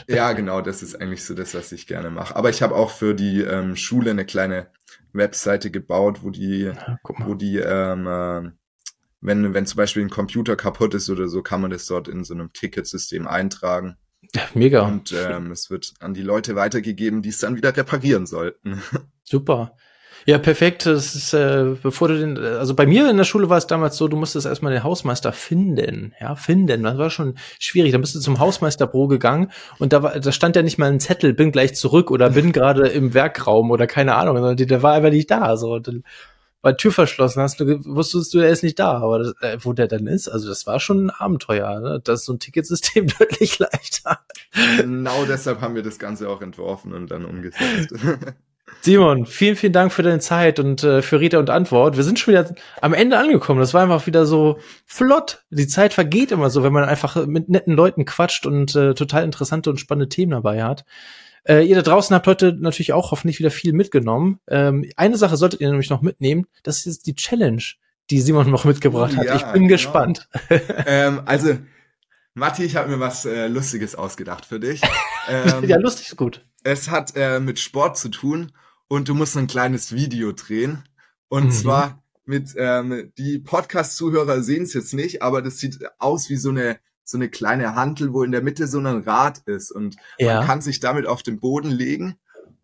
ja, 0.08 0.32
genau, 0.32 0.60
das 0.60 0.82
ist 0.82 1.00
eigentlich 1.00 1.24
so 1.24 1.34
das, 1.34 1.54
was 1.54 1.72
ich 1.72 1.86
gerne 1.86 2.10
mache. 2.10 2.36
Aber 2.36 2.50
ich 2.50 2.62
habe 2.62 2.74
auch 2.74 2.90
für 2.90 3.14
die 3.14 3.40
ähm, 3.40 3.76
Schule 3.76 4.10
eine 4.10 4.26
kleine 4.26 4.66
Webseite 5.12 5.70
gebaut, 5.70 6.22
wo 6.22 6.30
die, 6.30 6.64
ja, 6.64 6.98
wo 7.20 7.34
die 7.34 7.58
ähm, 7.58 8.06
äh, 8.06 8.50
wenn, 9.22 9.54
wenn 9.54 9.66
zum 9.66 9.76
Beispiel 9.76 10.02
ein 10.02 10.10
Computer 10.10 10.56
kaputt 10.56 10.94
ist 10.94 11.08
oder 11.08 11.28
so, 11.28 11.42
kann 11.42 11.60
man 11.60 11.70
das 11.70 11.86
dort 11.86 12.08
in 12.08 12.24
so 12.24 12.34
einem 12.34 12.52
Ticketsystem 12.52 13.26
eintragen. 13.26 13.96
Ja, 14.34 14.42
mega. 14.54 14.82
Und 14.86 15.12
ähm, 15.12 15.50
es 15.50 15.70
wird 15.70 15.94
an 16.00 16.14
die 16.14 16.22
Leute 16.22 16.54
weitergegeben, 16.56 17.22
die 17.22 17.28
es 17.28 17.38
dann 17.38 17.56
wieder 17.56 17.76
reparieren 17.76 18.26
sollten. 18.26 18.82
Super. 19.24 19.76
Ja, 20.24 20.38
perfekt. 20.38 20.86
Das 20.86 21.14
ist, 21.14 21.34
äh, 21.34 21.74
bevor 21.82 22.08
du 22.08 22.18
den, 22.18 22.38
also 22.38 22.74
bei 22.74 22.86
mir 22.86 23.10
in 23.10 23.16
der 23.16 23.24
Schule 23.24 23.48
war 23.48 23.58
es 23.58 23.66
damals 23.66 23.96
so, 23.96 24.06
du 24.06 24.16
musstest 24.16 24.46
erstmal 24.46 24.72
den 24.72 24.84
Hausmeister 24.84 25.32
finden. 25.32 26.14
Ja, 26.20 26.36
finden. 26.36 26.84
Das 26.84 26.96
war 26.96 27.10
schon 27.10 27.34
schwierig. 27.58 27.92
Dann 27.92 28.00
bist 28.00 28.14
du 28.14 28.20
zum 28.20 28.38
Hausmeisterbüro 28.38 29.08
gegangen 29.08 29.50
und 29.78 29.92
da 29.92 30.02
war, 30.02 30.18
da 30.18 30.32
stand 30.32 30.54
ja 30.54 30.62
nicht 30.62 30.78
mal 30.78 30.90
ein 30.90 31.00
Zettel, 31.00 31.34
bin 31.34 31.50
gleich 31.50 31.74
zurück 31.74 32.10
oder 32.10 32.30
bin 32.30 32.52
gerade 32.52 32.88
im 32.88 33.14
Werkraum 33.14 33.70
oder 33.70 33.86
keine 33.86 34.14
Ahnung, 34.14 34.36
sondern 34.36 34.56
der 34.56 34.82
war 34.82 34.94
einfach 34.94 35.10
nicht 35.10 35.30
da. 35.30 35.56
So, 35.56 35.72
und 35.74 35.88
dann 35.88 36.04
war 36.62 36.76
Tür 36.76 36.92
verschlossen 36.92 37.42
hast, 37.42 37.60
du 37.60 37.84
wusstest 37.84 38.32
du, 38.32 38.38
er 38.38 38.50
ist 38.50 38.62
nicht 38.62 38.78
da, 38.78 38.98
aber 38.98 39.18
das, 39.18 39.34
äh, 39.40 39.58
wo 39.60 39.72
der 39.72 39.88
dann 39.88 40.06
ist, 40.06 40.28
also 40.28 40.48
das 40.48 40.66
war 40.66 40.80
schon 40.80 41.06
ein 41.06 41.10
Abenteuer, 41.10 41.80
ne? 41.80 42.00
Das 42.02 42.20
ist 42.20 42.26
so 42.26 42.32
ein 42.32 42.38
Ticketsystem 42.38 43.06
deutlich 43.18 43.58
leichter. 43.58 44.20
Genau 44.76 45.24
deshalb 45.24 45.60
haben 45.60 45.74
wir 45.74 45.82
das 45.82 45.98
Ganze 45.98 46.28
auch 46.28 46.40
entworfen 46.40 46.92
und 46.92 47.10
dann 47.10 47.24
umgesetzt. 47.24 47.94
Simon, 48.80 49.26
vielen, 49.26 49.54
vielen 49.54 49.72
Dank 49.72 49.92
für 49.92 50.02
deine 50.02 50.18
Zeit 50.18 50.58
und 50.58 50.82
äh, 50.82 51.02
für 51.02 51.20
Rede 51.20 51.38
und 51.38 51.50
Antwort. 51.50 51.96
Wir 51.96 52.04
sind 52.04 52.18
schon 52.18 52.32
wieder 52.32 52.52
am 52.80 52.94
Ende 52.94 53.18
angekommen. 53.18 53.60
Das 53.60 53.74
war 53.74 53.82
einfach 53.82 54.06
wieder 54.06 54.24
so 54.24 54.58
flott. 54.86 55.44
Die 55.50 55.68
Zeit 55.68 55.92
vergeht 55.92 56.32
immer 56.32 56.50
so, 56.50 56.62
wenn 56.62 56.72
man 56.72 56.84
einfach 56.84 57.26
mit 57.26 57.48
netten 57.48 57.74
Leuten 57.74 58.04
quatscht 58.04 58.46
und 58.46 58.74
äh, 58.74 58.94
total 58.94 59.24
interessante 59.24 59.70
und 59.70 59.78
spannende 59.78 60.08
Themen 60.08 60.32
dabei 60.32 60.64
hat. 60.64 60.84
Äh, 61.44 61.66
ihr 61.66 61.74
da 61.74 61.82
draußen 61.82 62.14
habt 62.14 62.26
heute 62.26 62.52
natürlich 62.52 62.92
auch 62.92 63.10
hoffentlich 63.10 63.38
wieder 63.38 63.50
viel 63.50 63.72
mitgenommen. 63.72 64.38
Ähm, 64.48 64.88
eine 64.96 65.16
Sache 65.16 65.36
solltet 65.36 65.60
ihr 65.60 65.68
nämlich 65.68 65.90
noch 65.90 66.02
mitnehmen. 66.02 66.46
Das 66.62 66.86
ist 66.86 67.06
die 67.06 67.14
Challenge, 67.14 67.62
die 68.10 68.20
Simon 68.20 68.50
noch 68.50 68.64
mitgebracht 68.64 69.16
hat. 69.16 69.26
Ja, 69.26 69.36
ich 69.36 69.44
bin 69.44 69.62
genau. 69.62 69.74
gespannt. 69.74 70.28
ähm, 70.86 71.22
also, 71.24 71.58
Matti, 72.34 72.64
ich 72.64 72.76
habe 72.76 72.90
mir 72.90 73.00
was 73.00 73.24
äh, 73.24 73.48
Lustiges 73.48 73.94
ausgedacht 73.94 74.46
für 74.46 74.60
dich. 74.60 74.80
Ähm, 75.28 75.68
ja, 75.68 75.76
lustig 75.76 76.08
ist 76.08 76.16
gut. 76.16 76.44
Es 76.64 76.90
hat 76.90 77.12
äh, 77.14 77.38
mit 77.38 77.60
Sport 77.60 77.96
zu 77.96 78.08
tun 78.08 78.50
und 78.88 79.08
du 79.08 79.14
musst 79.14 79.36
ein 79.36 79.46
kleines 79.46 79.94
Video 79.94 80.32
drehen. 80.32 80.82
Und 81.28 81.44
mhm. 81.44 81.50
zwar 81.52 82.02
mit, 82.24 82.54
ähm, 82.56 83.12
die 83.16 83.38
Podcast-Zuhörer 83.38 84.42
sehen 84.42 84.64
es 84.64 84.74
jetzt 84.74 84.94
nicht, 84.94 85.22
aber 85.22 85.40
das 85.40 85.58
sieht 85.58 85.78
aus 86.00 86.28
wie 86.28 86.36
so 86.36 86.50
eine 86.50 86.80
so 87.04 87.18
eine 87.18 87.28
kleine 87.28 87.74
Hantel, 87.74 88.12
wo 88.12 88.22
in 88.22 88.32
der 88.32 88.42
Mitte 88.42 88.66
so 88.66 88.78
ein 88.78 88.86
Rad 88.86 89.38
ist 89.46 89.70
und 89.70 89.96
ja. 90.18 90.36
man 90.36 90.46
kann 90.46 90.60
sich 90.62 90.80
damit 90.80 91.06
auf 91.06 91.22
den 91.22 91.40
Boden 91.40 91.70
legen 91.70 92.16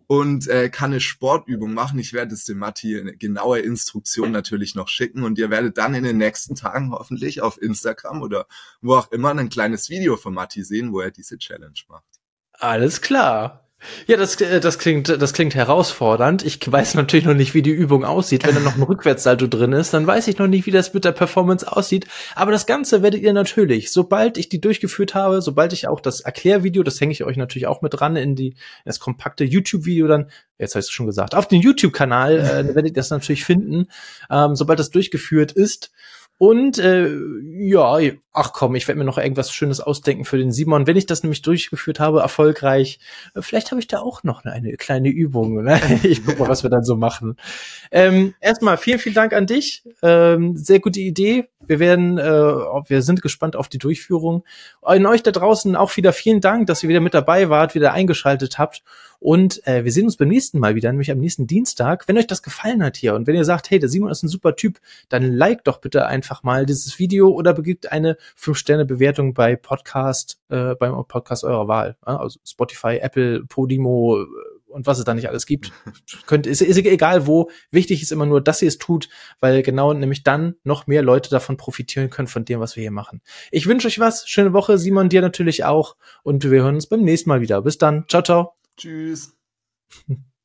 und 0.08 0.48
äh, 0.48 0.70
kann 0.70 0.90
eine 0.90 1.00
Sportübung 1.00 1.74
machen. 1.74 1.98
Ich 1.98 2.14
werde 2.14 2.34
es 2.34 2.44
dem 2.44 2.58
Matti 2.58 2.98
eine 2.98 3.14
genaue 3.14 3.60
Instruktion 3.60 4.32
natürlich 4.32 4.74
noch 4.74 4.88
schicken 4.88 5.22
und 5.22 5.38
ihr 5.38 5.50
werdet 5.50 5.76
dann 5.76 5.94
in 5.94 6.02
den 6.02 6.16
nächsten 6.16 6.54
Tagen 6.54 6.92
hoffentlich 6.92 7.42
auf 7.42 7.60
Instagram 7.60 8.22
oder 8.22 8.46
wo 8.80 8.96
auch 8.96 9.12
immer 9.12 9.30
ein 9.30 9.50
kleines 9.50 9.90
Video 9.90 10.16
von 10.16 10.34
Matti 10.34 10.64
sehen, 10.64 10.92
wo 10.92 11.00
er 11.00 11.10
diese 11.10 11.36
Challenge 11.36 11.78
macht. 11.88 12.06
Alles 12.52 13.02
klar. 13.02 13.67
Ja, 14.06 14.16
das, 14.16 14.40
äh, 14.40 14.60
das 14.60 14.78
klingt, 14.78 15.08
das 15.08 15.32
klingt 15.32 15.54
herausfordernd. 15.54 16.44
Ich 16.44 16.60
weiß 16.70 16.94
natürlich 16.94 17.26
noch 17.26 17.34
nicht, 17.34 17.54
wie 17.54 17.62
die 17.62 17.70
Übung 17.70 18.04
aussieht. 18.04 18.44
Wenn 18.46 18.54
da 18.54 18.60
noch 18.60 18.76
ein 18.76 18.82
Rückwärtssalto 18.88 19.46
drin 19.46 19.72
ist, 19.72 19.94
dann 19.94 20.06
weiß 20.06 20.26
ich 20.28 20.38
noch 20.38 20.48
nicht, 20.48 20.66
wie 20.66 20.72
das 20.72 20.94
mit 20.94 21.04
der 21.04 21.12
Performance 21.12 21.70
aussieht. 21.70 22.06
Aber 22.34 22.50
das 22.50 22.66
Ganze 22.66 23.02
werdet 23.02 23.22
ihr 23.22 23.32
natürlich, 23.32 23.92
sobald 23.92 24.36
ich 24.36 24.48
die 24.48 24.60
durchgeführt 24.60 25.14
habe, 25.14 25.42
sobald 25.42 25.72
ich 25.72 25.86
auch 25.86 26.00
das 26.00 26.20
Erklärvideo, 26.20 26.82
das 26.82 27.00
hänge 27.00 27.12
ich 27.12 27.22
euch 27.22 27.36
natürlich 27.36 27.68
auch 27.68 27.80
mit 27.80 27.94
dran 27.94 28.16
in 28.16 28.34
die, 28.34 28.48
in 28.48 28.56
das 28.84 28.98
kompakte 28.98 29.44
YouTube-Video 29.44 30.08
dann, 30.08 30.30
jetzt 30.58 30.74
habe 30.74 30.80
ich 30.80 30.86
es 30.86 30.90
schon 30.90 31.06
gesagt, 31.06 31.36
auf 31.36 31.46
den 31.46 31.60
YouTube-Kanal 31.60 32.38
äh, 32.40 32.66
werdet 32.74 32.86
ihr 32.86 32.92
das 32.92 33.10
natürlich 33.10 33.44
finden. 33.44 33.86
Ähm, 34.28 34.56
sobald 34.56 34.80
das 34.80 34.90
durchgeführt 34.90 35.52
ist, 35.52 35.92
und 36.38 36.78
äh, 36.78 37.10
ja, 37.58 37.98
ach 38.32 38.52
komm, 38.52 38.76
ich 38.76 38.86
werde 38.86 39.00
mir 39.00 39.04
noch 39.04 39.18
irgendwas 39.18 39.52
Schönes 39.52 39.80
ausdenken 39.80 40.24
für 40.24 40.38
den 40.38 40.52
Simon. 40.52 40.86
Wenn 40.86 40.96
ich 40.96 41.06
das 41.06 41.24
nämlich 41.24 41.42
durchgeführt 41.42 41.98
habe, 41.98 42.20
erfolgreich, 42.20 43.00
äh, 43.34 43.42
vielleicht 43.42 43.72
habe 43.72 43.80
ich 43.80 43.88
da 43.88 43.98
auch 43.98 44.22
noch 44.22 44.44
eine 44.44 44.76
kleine 44.76 45.08
Übung. 45.08 45.64
Ne? 45.64 45.80
Ich 46.04 46.24
guck 46.24 46.38
mal, 46.38 46.48
was 46.48 46.62
wir 46.62 46.70
dann 46.70 46.84
so 46.84 46.96
machen. 46.96 47.36
Ähm, 47.90 48.34
erstmal 48.40 48.76
vielen, 48.76 49.00
vielen 49.00 49.16
Dank 49.16 49.32
an 49.32 49.46
dich. 49.46 49.82
Ähm, 50.02 50.56
sehr 50.56 50.78
gute 50.78 51.00
Idee. 51.00 51.48
Wir 51.66 51.80
werden, 51.80 52.18
äh, 52.18 52.22
wir 52.22 53.02
sind 53.02 53.20
gespannt 53.20 53.56
auf 53.56 53.68
die 53.68 53.78
Durchführung. 53.78 54.44
An 54.80 55.06
euch 55.06 55.24
da 55.24 55.32
draußen 55.32 55.74
auch 55.74 55.96
wieder 55.96 56.12
vielen 56.12 56.40
Dank, 56.40 56.68
dass 56.68 56.84
ihr 56.84 56.88
wieder 56.88 57.00
mit 57.00 57.14
dabei 57.14 57.50
wart, 57.50 57.74
wieder 57.74 57.92
eingeschaltet 57.92 58.58
habt. 58.58 58.84
Und 59.20 59.66
äh, 59.66 59.84
wir 59.84 59.92
sehen 59.92 60.04
uns 60.04 60.16
beim 60.16 60.28
nächsten 60.28 60.58
Mal 60.58 60.74
wieder, 60.74 60.90
nämlich 60.90 61.10
am 61.10 61.18
nächsten 61.18 61.46
Dienstag. 61.46 62.06
Wenn 62.06 62.18
euch 62.18 62.26
das 62.26 62.42
gefallen 62.42 62.82
hat 62.82 62.96
hier 62.96 63.14
und 63.14 63.26
wenn 63.26 63.34
ihr 63.34 63.44
sagt, 63.44 63.70
hey, 63.70 63.78
der 63.78 63.88
Simon 63.88 64.10
ist 64.10 64.22
ein 64.22 64.28
super 64.28 64.56
Typ, 64.56 64.78
dann 65.08 65.34
like 65.34 65.64
doch 65.64 65.80
bitte 65.80 66.06
einfach 66.06 66.42
mal 66.42 66.66
dieses 66.66 66.98
Video 66.98 67.28
oder 67.30 67.52
begibt 67.52 67.90
eine 67.90 68.16
5-Sterne-Bewertung 68.38 69.34
bei 69.34 69.56
Podcast, 69.56 70.40
äh, 70.50 70.74
beim 70.76 70.92
Podcast 71.06 71.44
eurer 71.44 71.68
Wahl. 71.68 71.96
Also 72.02 72.38
Spotify, 72.44 72.98
Apple, 72.98 73.44
Podimo 73.46 74.22
äh, 74.22 74.26
und 74.68 74.86
was 74.86 74.98
es 74.98 75.04
da 75.04 75.14
nicht 75.14 75.28
alles 75.28 75.46
gibt. 75.46 75.72
Könnt, 76.26 76.46
ist, 76.46 76.62
ist 76.62 76.76
egal 76.76 77.26
wo. 77.26 77.50
Wichtig 77.70 78.02
ist 78.02 78.12
immer 78.12 78.26
nur, 78.26 78.40
dass 78.40 78.62
ihr 78.62 78.68
es 78.68 78.78
tut, 78.78 79.08
weil 79.40 79.62
genau 79.62 79.92
nämlich 79.92 80.22
dann 80.22 80.54
noch 80.62 80.86
mehr 80.86 81.02
Leute 81.02 81.30
davon 81.30 81.56
profitieren 81.56 82.10
können 82.10 82.28
von 82.28 82.44
dem, 82.44 82.60
was 82.60 82.76
wir 82.76 82.82
hier 82.82 82.90
machen. 82.90 83.20
Ich 83.50 83.66
wünsche 83.66 83.88
euch 83.88 83.98
was. 83.98 84.28
Schöne 84.28 84.52
Woche. 84.52 84.78
Simon, 84.78 85.08
dir 85.08 85.22
natürlich 85.22 85.64
auch. 85.64 85.96
Und 86.22 86.48
wir 86.48 86.62
hören 86.62 86.76
uns 86.76 86.86
beim 86.86 87.02
nächsten 87.02 87.30
Mal 87.30 87.40
wieder. 87.40 87.62
Bis 87.62 87.78
dann. 87.78 88.04
Ciao, 88.08 88.22
ciao. 88.22 88.57
Tschüss. 88.78 89.36